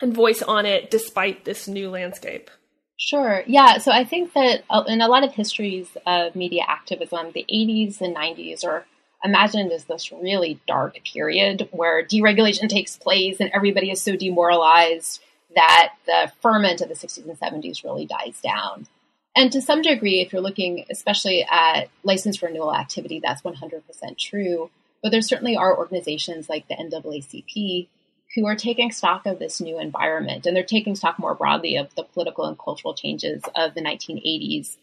[0.00, 2.50] and voice on it despite this new landscape.
[2.96, 3.42] Sure.
[3.46, 3.78] Yeah.
[3.78, 8.00] So I think that uh, in a lot of histories of media activism, the 80s
[8.00, 8.86] and 90s are
[9.24, 15.20] imagined as this really dark period where deregulation takes place and everybody is so demoralized
[15.54, 18.86] that the ferment of the 60s and 70s really dies down.
[19.34, 23.82] And to some degree, if you're looking especially at license renewal activity, that's 100%
[24.18, 24.70] true.
[25.02, 27.88] But there certainly are organizations like the NAACP
[28.34, 31.94] who are taking stock of this new environment and they're taking stock more broadly of
[31.94, 34.76] the political and cultural changes of the 1980s.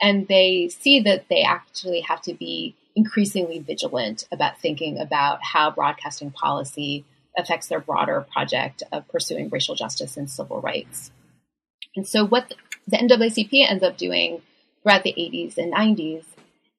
[0.00, 5.70] And they see that they actually have to be increasingly vigilant about thinking about how
[5.70, 7.04] broadcasting policy
[7.36, 11.10] affects their broader project of pursuing racial justice and civil rights.
[11.94, 12.54] And so, what
[12.88, 14.40] the NAACP ends up doing
[14.82, 16.24] throughout the 80s and 90s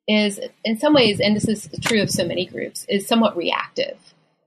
[0.07, 3.97] is, in some ways, and this is true of so many groups, is somewhat reactive.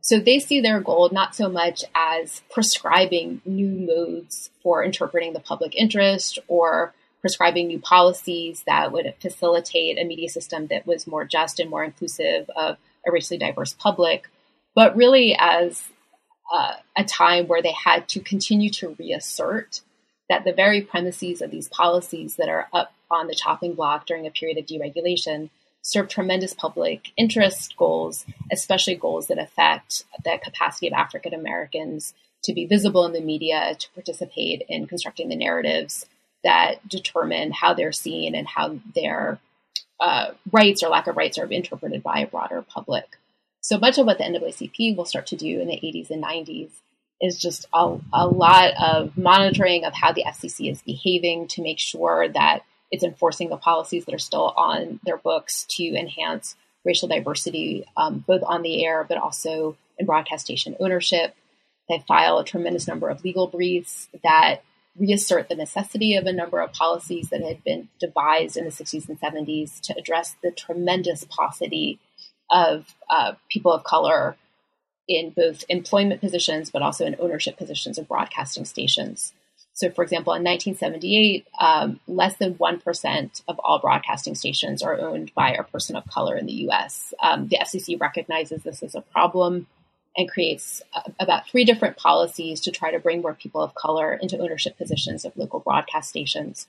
[0.00, 5.40] So they see their goal not so much as prescribing new modes for interpreting the
[5.40, 11.24] public interest or prescribing new policies that would facilitate a media system that was more
[11.24, 14.28] just and more inclusive of a racially diverse public,
[14.74, 15.82] but really as
[16.52, 19.82] uh, a time where they had to continue to reassert
[20.28, 24.26] that the very premises of these policies that are up on the chopping block during
[24.26, 25.50] a period of deregulation
[25.82, 32.14] serve tremendous public interest goals, especially goals that affect the capacity of African Americans
[32.44, 36.06] to be visible in the media, to participate in constructing the narratives
[36.42, 39.38] that determine how they're seen and how their
[40.00, 43.18] uh, rights or lack of rights are interpreted by a broader public.
[43.60, 46.70] So much of what the NAACP will start to do in the 80s and 90s
[47.20, 51.78] is just a, a lot of monitoring of how the FCC is behaving to make
[51.78, 57.08] sure that it's enforcing the policies that are still on their books to enhance racial
[57.08, 61.34] diversity, um, both on the air, but also in broadcast station ownership.
[61.88, 64.62] They file a tremendous number of legal briefs that
[64.98, 69.08] reassert the necessity of a number of policies that had been devised in the 60s
[69.08, 71.98] and 70s to address the tremendous paucity
[72.50, 74.36] of uh, people of color
[75.08, 79.32] in both employment positions, but also in ownership positions of broadcasting stations.
[79.80, 85.32] So, for example, in 1978, um, less than 1% of all broadcasting stations are owned
[85.34, 87.14] by a person of color in the US.
[87.22, 89.68] Um, the FCC recognizes this as a problem
[90.18, 94.12] and creates uh, about three different policies to try to bring more people of color
[94.12, 96.66] into ownership positions of local broadcast stations.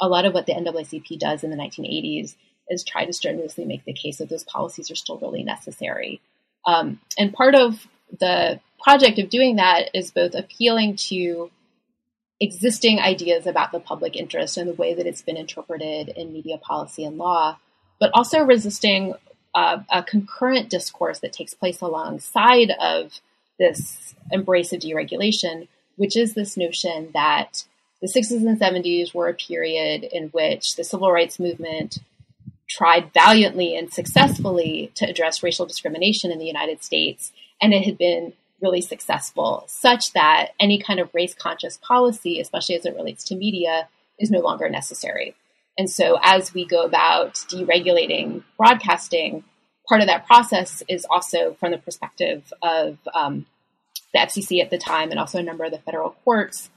[0.00, 2.34] A lot of what the NAACP does in the 1980s
[2.70, 6.22] is try to strenuously make the case that those policies are still really necessary.
[6.64, 7.86] Um, and part of
[8.20, 11.50] the project of doing that is both appealing to
[12.40, 16.58] existing ideas about the public interest and the way that it's been interpreted in media
[16.58, 17.58] policy and law,
[18.00, 19.14] but also resisting
[19.54, 23.20] uh, a concurrent discourse that takes place alongside of
[23.58, 27.64] this embrace of deregulation, which is this notion that
[28.02, 31.98] the 60s and 70s were a period in which the civil rights movement
[32.68, 37.96] tried valiantly and successfully to address racial discrimination in the United States, and it had
[37.96, 38.32] been
[38.64, 43.36] really successful, such that any kind of race conscious policy, especially as it relates to
[43.36, 45.36] media, is no longer necessary.
[45.76, 49.44] And so, as we go about deregulating broadcasting,
[49.88, 53.46] part of that process is also from the perspective of um,
[54.14, 56.70] the FCC at the time and also a number of the federal courts.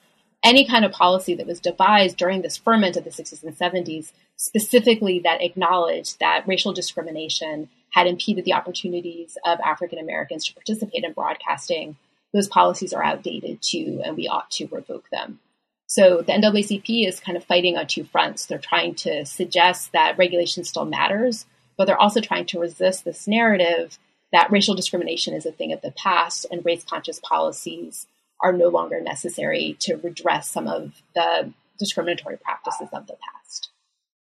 [0.43, 4.11] Any kind of policy that was devised during this ferment of the 60s and 70s,
[4.35, 11.03] specifically that acknowledged that racial discrimination had impeded the opportunities of African Americans to participate
[11.03, 11.95] in broadcasting,
[12.31, 15.39] those policies are outdated too, and we ought to revoke them.
[15.87, 18.45] So the NAACP is kind of fighting on two fronts.
[18.45, 23.27] They're trying to suggest that regulation still matters, but they're also trying to resist this
[23.27, 23.97] narrative
[24.31, 28.05] that racial discrimination is a thing of the past and race conscious policies
[28.43, 33.69] are no longer necessary to redress some of the discriminatory practices of the past.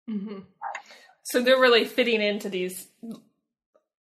[0.09, 0.39] Mm-hmm.
[1.21, 2.87] So they're really fitting into these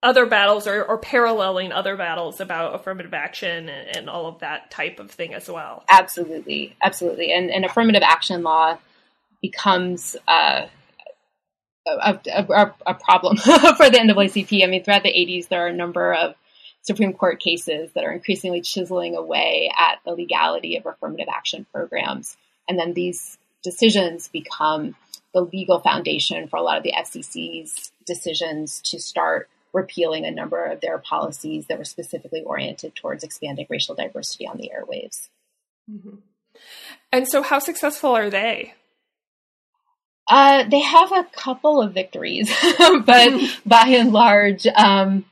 [0.03, 4.71] other battles or, or paralleling other battles about affirmative action and, and, all of that
[4.71, 5.85] type of thing as well.
[5.91, 8.79] Absolutely, absolutely, and, and affirmative action law
[9.43, 10.67] becomes uh,
[11.87, 14.63] a, a, a, problem for the NAACP.
[14.63, 16.35] I mean, throughout the 80s, there are a number of
[16.83, 22.37] Supreme Court cases that are increasingly chiseling away at the legality of affirmative action programs.
[22.69, 24.95] And then these decisions become
[25.35, 30.65] the legal foundation for a lot of the FCC's decisions to start repealing a number
[30.65, 35.29] of their policies that were specifically oriented towards expanding racial diversity on the airwaves.
[35.91, 36.17] Mm-hmm.
[37.13, 38.75] And so, how successful are they?
[40.29, 45.25] Uh, they have a couple of victories, but by and large, um,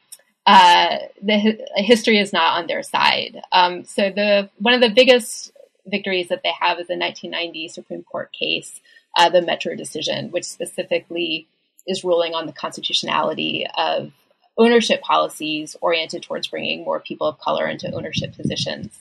[0.46, 3.40] uh, the history is not on their side.
[3.52, 5.52] Um, so the one of the biggest
[5.86, 8.80] victories that they have is the 1990 Supreme Court case,
[9.16, 11.46] uh, the Metro decision, which specifically
[11.86, 14.12] is ruling on the constitutionality of
[14.58, 18.98] ownership policies oriented towards bringing more people of color into ownership positions.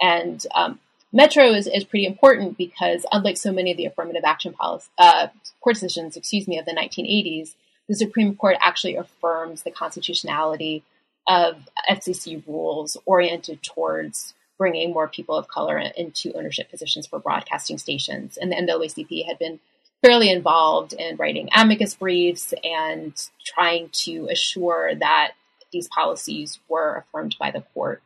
[0.00, 0.78] And um,
[1.12, 5.28] Metro is, is pretty important because, unlike so many of the affirmative action policy, uh,
[5.60, 7.54] court decisions, excuse me, of the 1980s,
[7.88, 10.84] the Supreme Court actually affirms the constitutionality
[11.26, 17.78] of FCC rules oriented towards bringing more people of color into ownership positions for broadcasting
[17.78, 18.36] stations.
[18.36, 19.60] And the NAACP had been
[20.02, 25.32] fairly involved in writing amicus briefs and trying to assure that
[25.72, 28.02] these policies were affirmed by the court.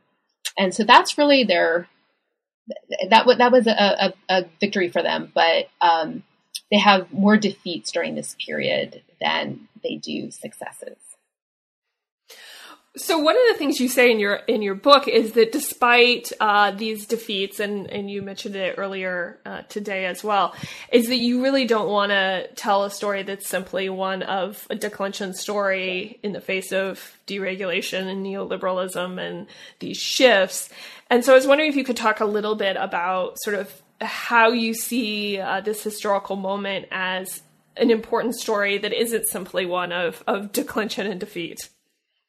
[0.59, 1.89] And so that's really their
[3.11, 6.23] that that was a, a, a victory for them, but um,
[6.71, 10.97] they have more defeats during this period than they do successes.
[12.95, 16.31] So one of the things you say in your in your book is that despite
[16.41, 20.55] uh, these defeats, and and you mentioned it earlier uh, today as well,
[20.93, 24.75] is that you really don't want to tell a story that's simply one of a
[24.75, 29.47] declension story in the face of deregulation and neoliberalism and
[29.79, 30.69] these shifts.
[31.09, 33.83] And so I was wondering if you could talk a little bit about sort of
[34.03, 37.43] how you see uh, this historical moment as
[37.75, 41.71] an important story that isn't simply one of of declension and defeat.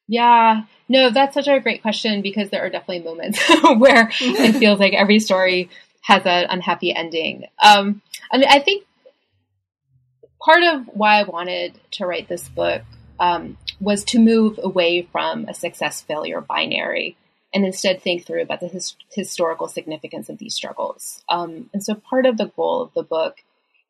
[0.06, 3.40] Yeah, no, that's such a great question because there are definitely moments
[3.78, 5.70] where it feels like every story
[6.02, 7.46] has an unhappy ending.
[7.62, 8.84] Um, I mean, I think
[10.44, 12.82] part of why I wanted to write this book
[13.18, 17.16] um, was to move away from a success failure binary
[17.54, 21.22] and instead think through about the his- historical significance of these struggles.
[21.28, 23.42] Um, and so part of the goal of the book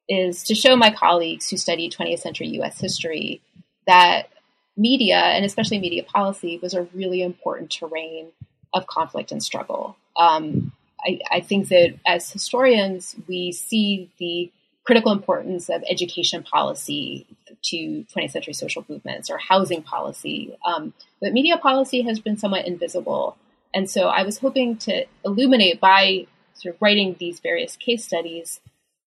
[0.09, 3.41] is to show my colleagues who study 20th century US history
[3.87, 4.29] that
[4.77, 8.29] media, and especially media policy, was a really important terrain
[8.73, 9.97] of conflict and struggle.
[10.17, 10.73] Um,
[11.05, 14.51] I, I, think that as historians, we see the
[14.85, 17.27] critical importance of education policy
[17.63, 22.67] to 20th century social movements or housing policy, um, but media policy has been somewhat
[22.67, 23.37] invisible.
[23.73, 28.61] And so I was hoping to illuminate by sort of writing these various case studies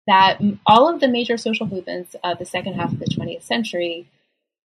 [0.06, 4.08] that all of the major social movements of the second half of the 20th century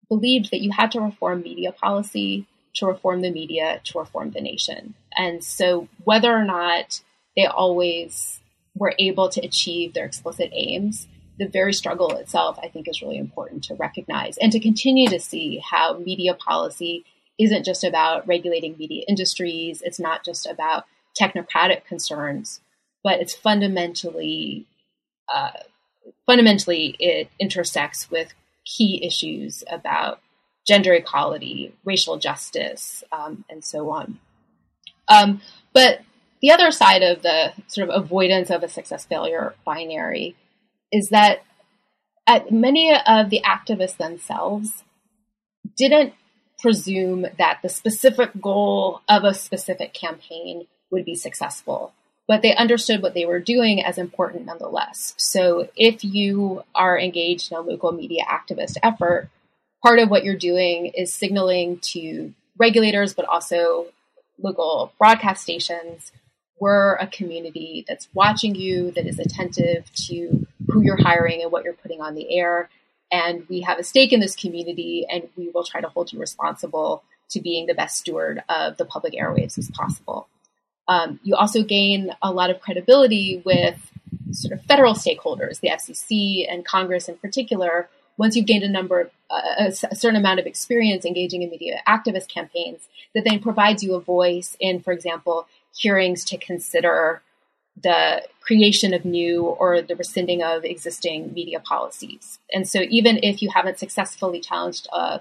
[0.09, 4.41] believed that you had to reform media policy to reform the media to reform the
[4.41, 4.95] nation.
[5.17, 7.01] And so, whether or not
[7.37, 8.41] they always
[8.75, 13.19] were able to achieve their explicit aims, the very struggle itself, I think, is really
[13.19, 17.05] important to recognize and to continue to see how media policy
[17.39, 20.85] isn't just about regulating media industries, it's not just about
[21.19, 22.61] technocratic concerns,
[23.03, 24.67] but it's fundamentally.
[25.33, 25.51] Uh,
[26.25, 28.33] fundamentally, it intersects with
[28.67, 30.21] key issues about
[30.67, 34.19] gender equality, racial justice, um, and so on.
[35.09, 35.41] Um,
[35.73, 36.01] but
[36.43, 40.37] the other side of the sort of avoidance of a success failure binary
[40.93, 41.43] is that
[42.51, 44.83] many of the activists themselves
[45.77, 46.15] didn't
[46.59, 51.93] presume that the specific goal of a specific campaign would be successful
[52.29, 55.15] but they understood what they were doing as important nonetheless.
[55.17, 59.29] So if you are engaged in a local media activist effort,
[59.83, 63.87] part of what you're doing is signaling to regulators, but also
[64.39, 66.11] local broadcast stations,
[66.59, 71.65] we're a community that's watching you, that is attentive to who you're hiring and what
[71.65, 72.69] you're putting on the air.
[73.13, 76.19] And we have a stake in this community, and we will try to hold you
[76.19, 80.29] responsible to being the best steward of the public airwaves as possible.
[80.89, 83.91] Um, you also gain a lot of credibility with
[84.33, 87.89] sort of federal stakeholders, the FCC and Congress in particular.
[88.19, 91.83] Once you've gained a number, uh, a, a certain amount of experience engaging in media
[91.87, 97.23] activist campaigns, that then provides you a voice in, for example, hearings to consider
[97.83, 102.39] the creation of new or the rescinding of existing media policies.
[102.53, 105.21] And so, even if you haven't successfully challenged a,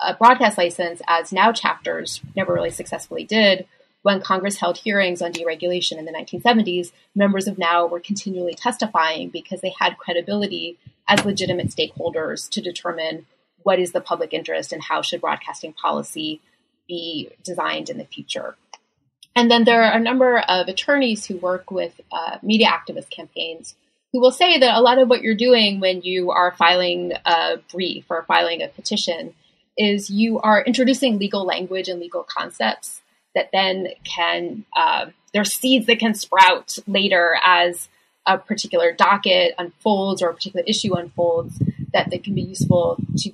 [0.00, 3.66] a broadcast license, as NOW chapters never really successfully did,
[4.02, 9.28] when Congress held hearings on deregulation in the 1970s, members of NOW were continually testifying
[9.28, 10.78] because they had credibility
[11.08, 13.26] as legitimate stakeholders to determine
[13.62, 16.40] what is the public interest and how should broadcasting policy
[16.88, 18.56] be designed in the future.
[19.34, 23.76] And then there are a number of attorneys who work with uh, media activist campaigns
[24.12, 27.56] who will say that a lot of what you're doing when you are filing a
[27.70, 29.34] brief or filing a petition
[29.78, 33.01] is you are introducing legal language and legal concepts
[33.34, 37.88] that then can, uh, there's seeds that can sprout later as
[38.26, 41.58] a particular docket unfolds or a particular issue unfolds
[41.92, 43.32] that, that can be useful to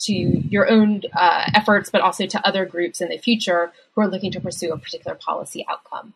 [0.00, 4.08] to your own uh, efforts, but also to other groups in the future who are
[4.08, 6.12] looking to pursue a particular policy outcome.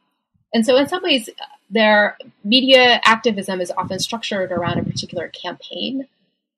[0.53, 1.29] And so, in some ways,
[1.71, 6.07] their media activism is often structured around a particular campaign,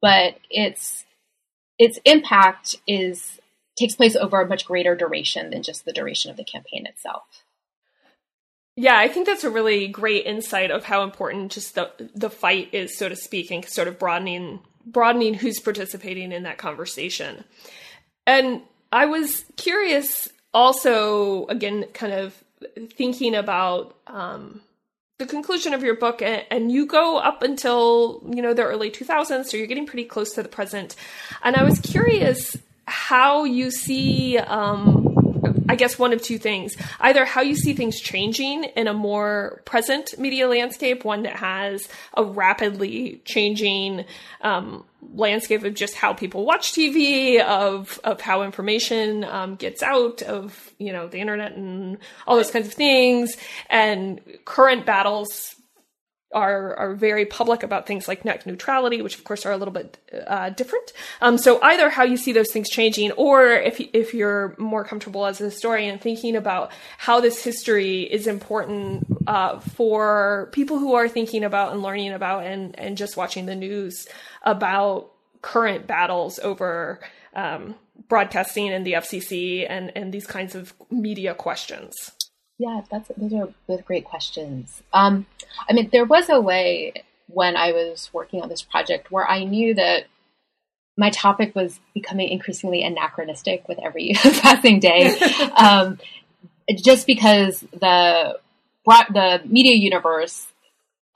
[0.00, 1.04] but its
[1.78, 3.39] its impact is
[3.80, 7.24] takes place over a much greater duration than just the duration of the campaign itself.
[8.76, 12.72] Yeah, I think that's a really great insight of how important just the the fight
[12.72, 17.44] is, so to speak, and sort of broadening broadening who's participating in that conversation.
[18.26, 18.62] And
[18.92, 22.42] I was curious also, again, kind of
[22.96, 24.62] thinking about um,
[25.18, 28.90] the conclusion of your book, and, and, you go up until you know the early
[28.90, 30.96] 2000s, so you're getting pretty close to the present.
[31.42, 32.56] And I was curious
[32.90, 34.38] how you see.
[34.38, 35.06] Um,
[35.68, 36.76] I guess one of two things.
[36.98, 41.88] Either how you see things changing in a more present media landscape, one that has
[42.16, 44.04] a rapidly changing
[44.40, 44.84] um,
[45.14, 50.72] landscape of just how people watch TV, of of how information um, gets out, of
[50.78, 53.36] you know the internet and all those kinds of things,
[53.68, 55.54] and current battles
[56.32, 59.74] are are very public about things like net neutrality, which of course are a little
[59.74, 60.92] bit uh, different.
[61.20, 65.26] Um, so either how you see those things changing, or if if you're more comfortable
[65.26, 71.08] as a historian thinking about how this history is important uh, for people who are
[71.08, 74.06] thinking about and learning about and and just watching the news
[74.42, 75.10] about
[75.42, 77.00] current battles over
[77.34, 77.74] um,
[78.08, 82.12] broadcasting and the FCC and and these kinds of media questions.
[82.60, 84.82] Yeah, that's those are both great questions.
[84.92, 85.24] Um,
[85.66, 86.92] I mean, there was a way
[87.26, 90.04] when I was working on this project where I knew that
[90.98, 95.18] my topic was becoming increasingly anachronistic with every passing day,
[95.56, 95.98] um,
[96.76, 98.38] just because the
[98.86, 100.46] the media universe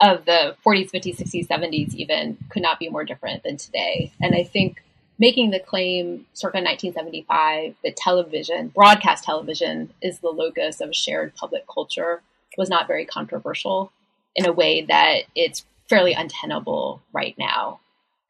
[0.01, 4.11] of the 40s, 50s, 60s, 70s even could not be more different than today.
[4.19, 4.81] And I think
[5.17, 11.35] making the claim circa 1975 that television, broadcast television, is the locus of a shared
[11.35, 12.21] public culture
[12.57, 13.91] was not very controversial
[14.35, 17.79] in a way that it's fairly untenable right now.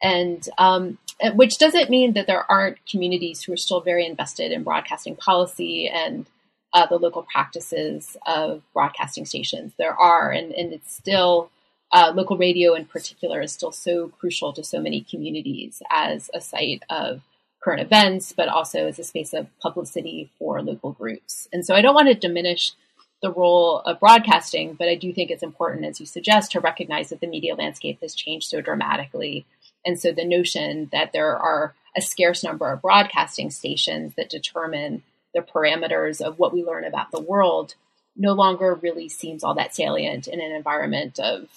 [0.02, 0.98] And um,
[1.34, 5.88] which doesn't mean that there aren't communities who are still very invested in broadcasting policy
[5.88, 6.28] and
[6.74, 9.74] uh, the local practices of broadcasting stations.
[9.78, 11.50] There are, and, and it's still
[11.92, 16.42] uh, local radio in particular is still so crucial to so many communities as a
[16.42, 17.22] site of
[17.64, 21.48] current events, but also as a space of publicity for local groups.
[21.52, 22.74] And so I don't want to diminish
[23.22, 27.10] the role of broadcasting, but I do think it's important, as you suggest, to recognize
[27.10, 29.46] that the media landscape has changed so dramatically.
[29.86, 35.04] And so the notion that there are a scarce number of broadcasting stations that determine
[35.34, 37.76] the parameters of what we learn about the world
[38.16, 41.48] no longer really seems all that salient in an environment of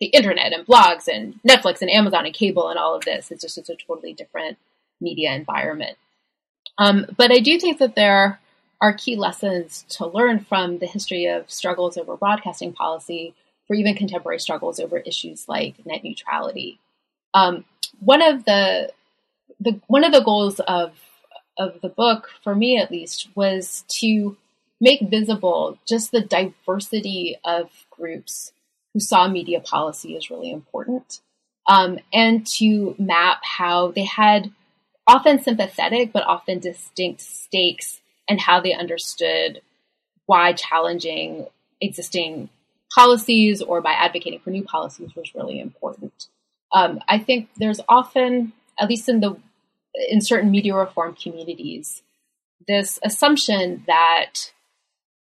[0.00, 3.30] the internet and blogs and Netflix and Amazon and cable and all of this.
[3.30, 4.58] It's just it's a totally different
[5.00, 5.96] media environment.
[6.78, 8.38] Um, but I do think that there
[8.80, 13.34] are key lessons to learn from the history of struggles over broadcasting policy
[13.66, 16.78] for even contemporary struggles over issues like net neutrality.
[17.34, 17.64] Um,
[18.00, 18.92] one of the,
[19.60, 20.92] the one of the goals of
[21.58, 24.36] of the book, for me at least, was to
[24.80, 28.52] make visible just the diversity of groups
[28.98, 31.20] who saw media policy as really important,
[31.68, 34.50] um, and to map how they had
[35.06, 39.62] often sympathetic but often distinct stakes and how they understood
[40.26, 41.46] why challenging
[41.80, 42.48] existing
[42.92, 46.26] policies or by advocating for new policies was really important.
[46.72, 49.36] Um, I think there's often, at least in the
[50.10, 52.02] in certain media reform communities,
[52.66, 54.52] this assumption that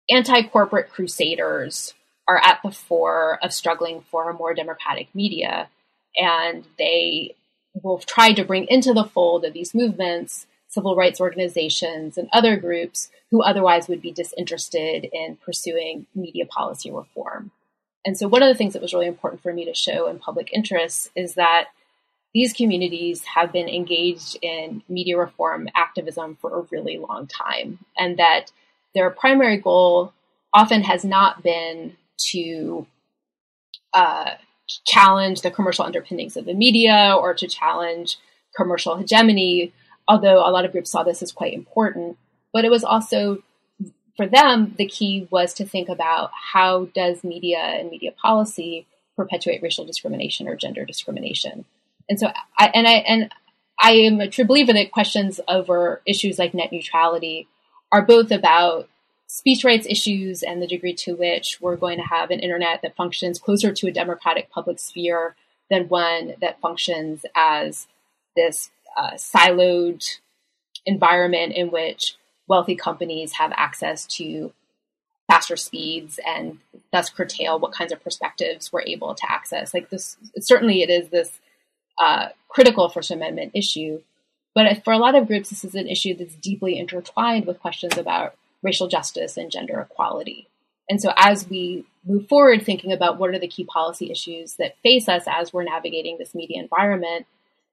[0.10, 1.94] anti-corporate crusaders
[2.28, 5.70] are at the fore of struggling for a more democratic media.
[6.16, 7.36] And they
[7.82, 12.58] will try to bring into the fold of these movements civil rights organizations and other
[12.58, 17.52] groups who otherwise would be disinterested in pursuing media policy reform.
[18.06, 20.20] And so, one of the things that was really important for me to show in
[20.20, 21.68] public interest is that
[22.34, 28.18] these communities have been engaged in media reform activism for a really long time, and
[28.18, 28.52] that
[28.96, 30.12] their primary goal
[30.54, 32.86] often has not been to
[33.94, 34.32] uh,
[34.86, 38.18] challenge the commercial underpinnings of the media or to challenge
[38.56, 39.74] commercial hegemony,
[40.08, 42.18] although a lot of groups saw this as quite important.
[42.52, 43.44] But it was also
[44.16, 48.86] for them, the key was to think about how does media and media policy
[49.16, 51.66] perpetuate racial discrimination or gender discrimination.
[52.10, 53.32] And so, I, and I and
[53.80, 57.48] I am a true believer that questions over issues like net neutrality
[57.92, 58.88] are both about
[59.34, 62.96] speech rights issues and the degree to which we're going to have an internet that
[62.96, 65.36] functions closer to a democratic public sphere
[65.72, 67.88] than one that functions as
[68.36, 70.20] this uh, siloed
[70.86, 72.16] environment in which
[72.48, 74.54] wealthy companies have access to
[75.26, 76.60] faster speeds and
[76.92, 79.74] thus curtail what kinds of perspectives we're able to access.
[79.74, 81.40] Like this, certainly it is this
[81.98, 84.04] uh, critical First Amendment issue,
[84.54, 87.98] but for a lot of groups, this is an issue that's deeply intertwined with questions
[87.98, 90.48] about racial justice and gender equality.
[90.90, 94.78] And so, as we move forward thinking about what are the key policy issues that
[94.84, 97.26] face us as we're navigating this media environment,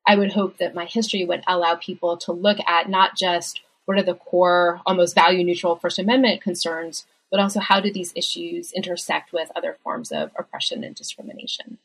[0.07, 3.99] I would hope that my history would allow people to look at not just what
[3.99, 8.73] are the core, almost value neutral First Amendment concerns, but also how do these issues
[8.73, 11.79] intersect with other forms of oppression and discrimination?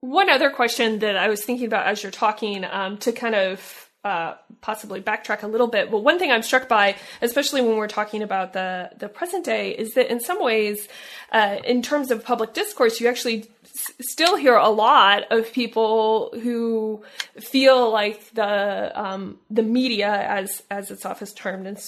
[0.00, 3.87] One other question that I was thinking about as you're talking um, to kind of
[4.04, 5.90] uh, possibly backtrack a little bit.
[5.90, 9.70] But one thing I'm struck by, especially when we're talking about the the present day,
[9.70, 10.88] is that in some ways,
[11.32, 16.32] uh, in terms of public discourse, you actually s- still hear a lot of people
[16.42, 17.02] who
[17.40, 21.80] feel like the um, the media, as as it's often termed,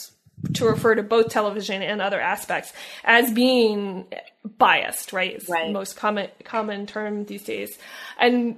[0.54, 2.72] to refer to both television and other aspects
[3.04, 4.06] as being
[4.58, 5.34] biased, right?
[5.34, 5.68] It's right.
[5.68, 7.78] the most common common term these days,
[8.18, 8.56] and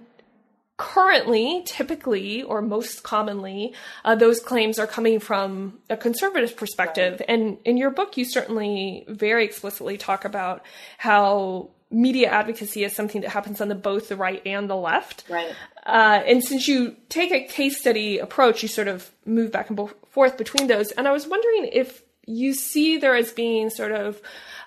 [0.83, 3.73] currently, typically, or most commonly,
[4.05, 7.21] uh, those claims are coming from a conservative perspective.
[7.21, 7.29] Right.
[7.29, 10.65] And in your book, you certainly very explicitly talk about
[10.99, 15.23] how media advocacy is something that happens on the both the right and the left.
[15.29, 15.55] Right.
[15.87, 19.79] Uh, and since you take a case study approach, you sort of move back and
[20.09, 20.91] forth between those.
[20.91, 24.21] And I was wondering if you see there as being sort of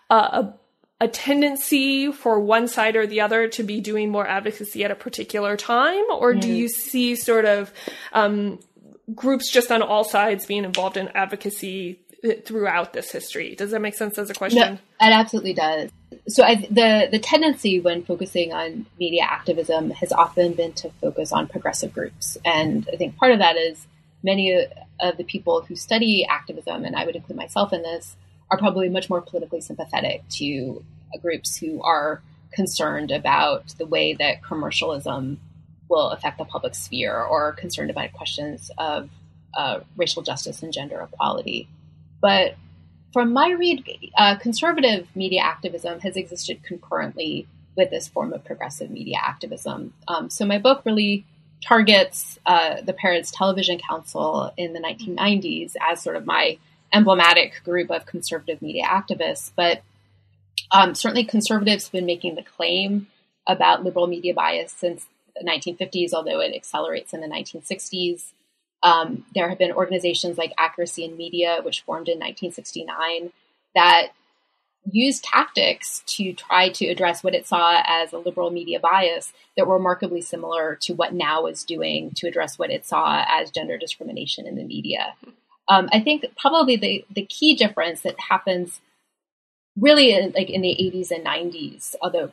[0.10, 0.54] uh, a
[1.02, 4.96] a tendency for one side or the other to be doing more advocacy at a
[4.96, 6.42] particular time, or mm.
[6.42, 7.74] do you see sort of
[8.14, 8.60] um,
[9.14, 12.00] groups just on all sides being involved in advocacy
[12.46, 13.56] throughout this history?
[13.56, 14.60] Does that make sense as a question?
[14.60, 15.92] No, it absolutely does.
[16.28, 21.32] So I, the the tendency when focusing on media activism has often been to focus
[21.32, 23.86] on progressive groups, and I think part of that is
[24.24, 24.66] many
[25.00, 28.16] of the people who study activism, and I would include myself in this,
[28.56, 30.84] are probably much more politically sympathetic to
[31.14, 32.22] uh, groups who are
[32.54, 35.40] concerned about the way that commercialism
[35.90, 39.10] will affect the public sphere or concerned about questions of
[39.54, 41.68] uh, racial justice and gender equality.
[42.22, 42.56] But
[43.14, 43.84] from my read,
[44.18, 49.94] uh, conservative media activism has existed concurrently with this form of progressive media activism.
[50.08, 51.26] Um, so my book really
[51.62, 56.58] targets uh, the Parents Television Council in the 1990s as sort of my
[56.94, 59.82] emblematic group of conservative media activists, but
[60.72, 63.08] um, certainly conservatives have been making the claim
[63.48, 65.06] about liberal media bias since
[65.36, 68.32] the 1950s, although it accelerates in the 1960s.
[68.84, 73.32] Um, there have been organizations like Accuracy in Media, which formed in 1969,
[73.74, 74.10] that
[74.92, 79.66] used tactics to try to address what it saw as a liberal media bias that
[79.66, 83.78] were remarkably similar to what NOW is doing to address what it saw as gender
[83.78, 85.16] discrimination in the media.
[85.68, 88.82] Um, I think probably the, the key difference that happens
[89.78, 92.32] really in, like in the 80s and 90s, although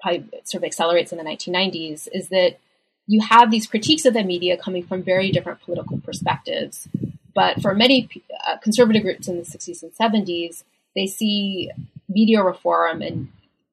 [0.00, 2.58] probably sort of accelerates in the 1990s, is that
[3.06, 6.88] you have these critiques of the media coming from very different political perspectives.
[7.34, 8.08] But for many
[8.46, 10.64] uh, conservative groups in the 60s and 70s,
[10.94, 11.70] they see
[12.08, 13.28] media reform and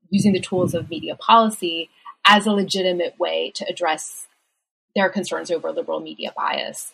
[0.10, 1.90] using the tools of media policy
[2.26, 4.28] as a legitimate way to address
[4.96, 6.94] their concerns over liberal media bias.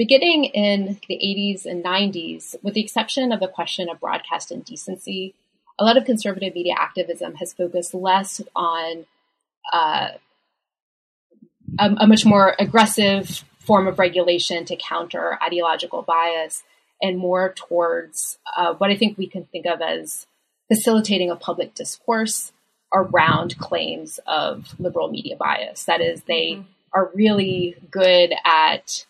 [0.00, 5.34] Beginning in the 80s and 90s, with the exception of the question of broadcast indecency,
[5.78, 9.04] a lot of conservative media activism has focused less on
[9.74, 10.12] uh,
[11.78, 16.62] a, a, much more aggressive form of regulation to counter ideological bias
[17.02, 20.26] and more towards uh, what I think we can think of as
[20.68, 22.52] facilitating a public discourse
[22.90, 25.84] around claims of liberal media bias.
[25.84, 26.62] That is, they mm-hmm.
[26.94, 29.04] are really good at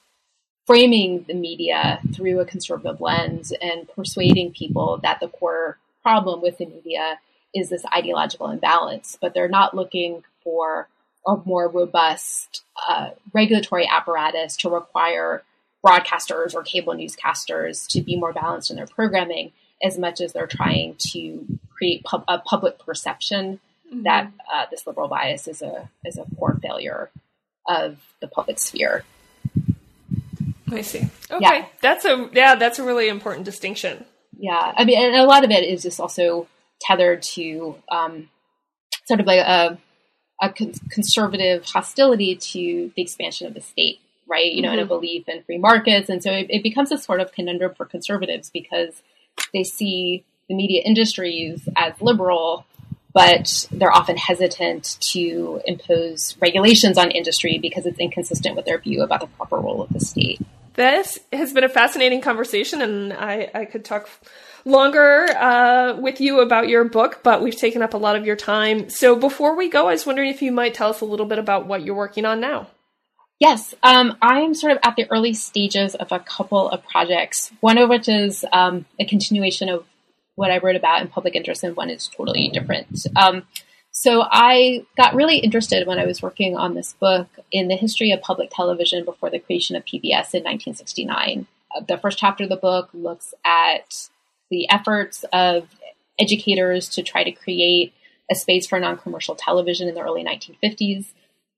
[0.66, 6.58] framing the media through a conservative lens and persuading people that the core problem with
[6.58, 7.18] the media
[7.54, 10.88] is this ideological imbalance, but they're not looking for
[11.26, 15.42] a more robust uh, regulatory apparatus to require
[15.84, 19.52] broadcasters or cable newscasters to be more balanced in their programming
[19.82, 24.02] as much as they're trying to create pub- a public perception mm-hmm.
[24.02, 27.10] that uh, this liberal bias is a is a core failure
[27.66, 29.04] of the public sphere.
[30.70, 31.08] I see.
[31.30, 31.66] Okay, yeah.
[31.80, 34.04] that's a yeah, that's a really important distinction.
[34.38, 36.48] Yeah, I mean, and a lot of it is just also
[36.80, 38.28] tethered to um,
[39.06, 39.78] sort of like a
[40.42, 40.50] a
[40.90, 44.50] conservative hostility to the expansion of the state, right?
[44.50, 44.78] You know, mm-hmm.
[44.78, 47.74] and a belief in free markets, and so it, it becomes a sort of conundrum
[47.74, 49.02] for conservatives because
[49.52, 52.66] they see the media industries as liberal
[53.12, 59.02] but they're often hesitant to impose regulations on industry because it's inconsistent with their view
[59.02, 60.40] about the proper role of the state.
[60.74, 64.08] This has been a fascinating conversation, and I, I could talk
[64.64, 68.36] longer uh, with you about your book, but we've taken up a lot of your
[68.36, 68.88] time.
[68.88, 71.38] So before we go, I was wondering if you might tell us a little bit
[71.38, 72.68] about what you're working on now.
[73.38, 77.78] Yes, um, I'm sort of at the early stages of a couple of projects, one
[77.78, 79.84] of which is um, a continuation of
[80.34, 83.06] what I wrote about in public interest, and one is totally different.
[83.16, 83.44] Um,
[83.92, 88.12] so I got really interested when I was working on this book in the history
[88.12, 91.46] of public television before the creation of PBS in 1969.
[91.74, 94.08] Uh, the first chapter of the book looks at
[94.50, 95.68] the efforts of
[96.18, 97.92] educators to try to create
[98.30, 101.06] a space for non-commercial television in the early 1950s.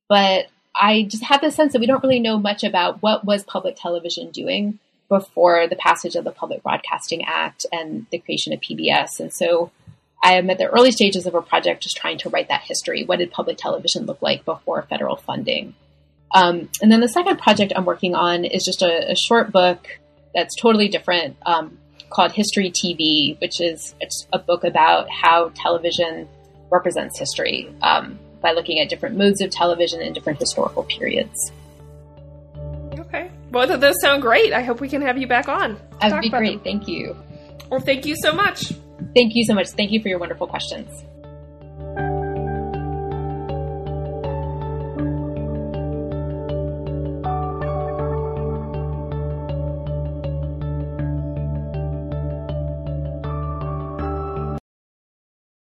[0.08, 3.44] But I just had the sense that we don't really know much about what was
[3.44, 4.78] public television doing
[5.08, 9.20] before the passage of the Public Broadcasting Act and the creation of PBS.
[9.20, 9.70] And so
[10.22, 13.04] I am at the early stages of a project just trying to write that history.
[13.04, 15.74] What did public television look like before federal funding?
[16.32, 19.86] Um, and then the second project I'm working on is just a, a short book
[20.34, 26.28] that's totally different um, called History TV, which is it's a book about how television
[26.70, 31.52] represents history um, by looking at different modes of television in different historical periods.
[32.98, 33.30] Okay.
[33.50, 34.52] Both of those sound great.
[34.52, 35.78] I hope we can have you back on.
[36.00, 36.62] That'd be great.
[36.62, 36.64] Them.
[36.64, 37.16] Thank you.
[37.70, 38.72] Well, thank you so much.
[39.14, 39.68] Thank you so much.
[39.68, 41.04] Thank you for your wonderful questions.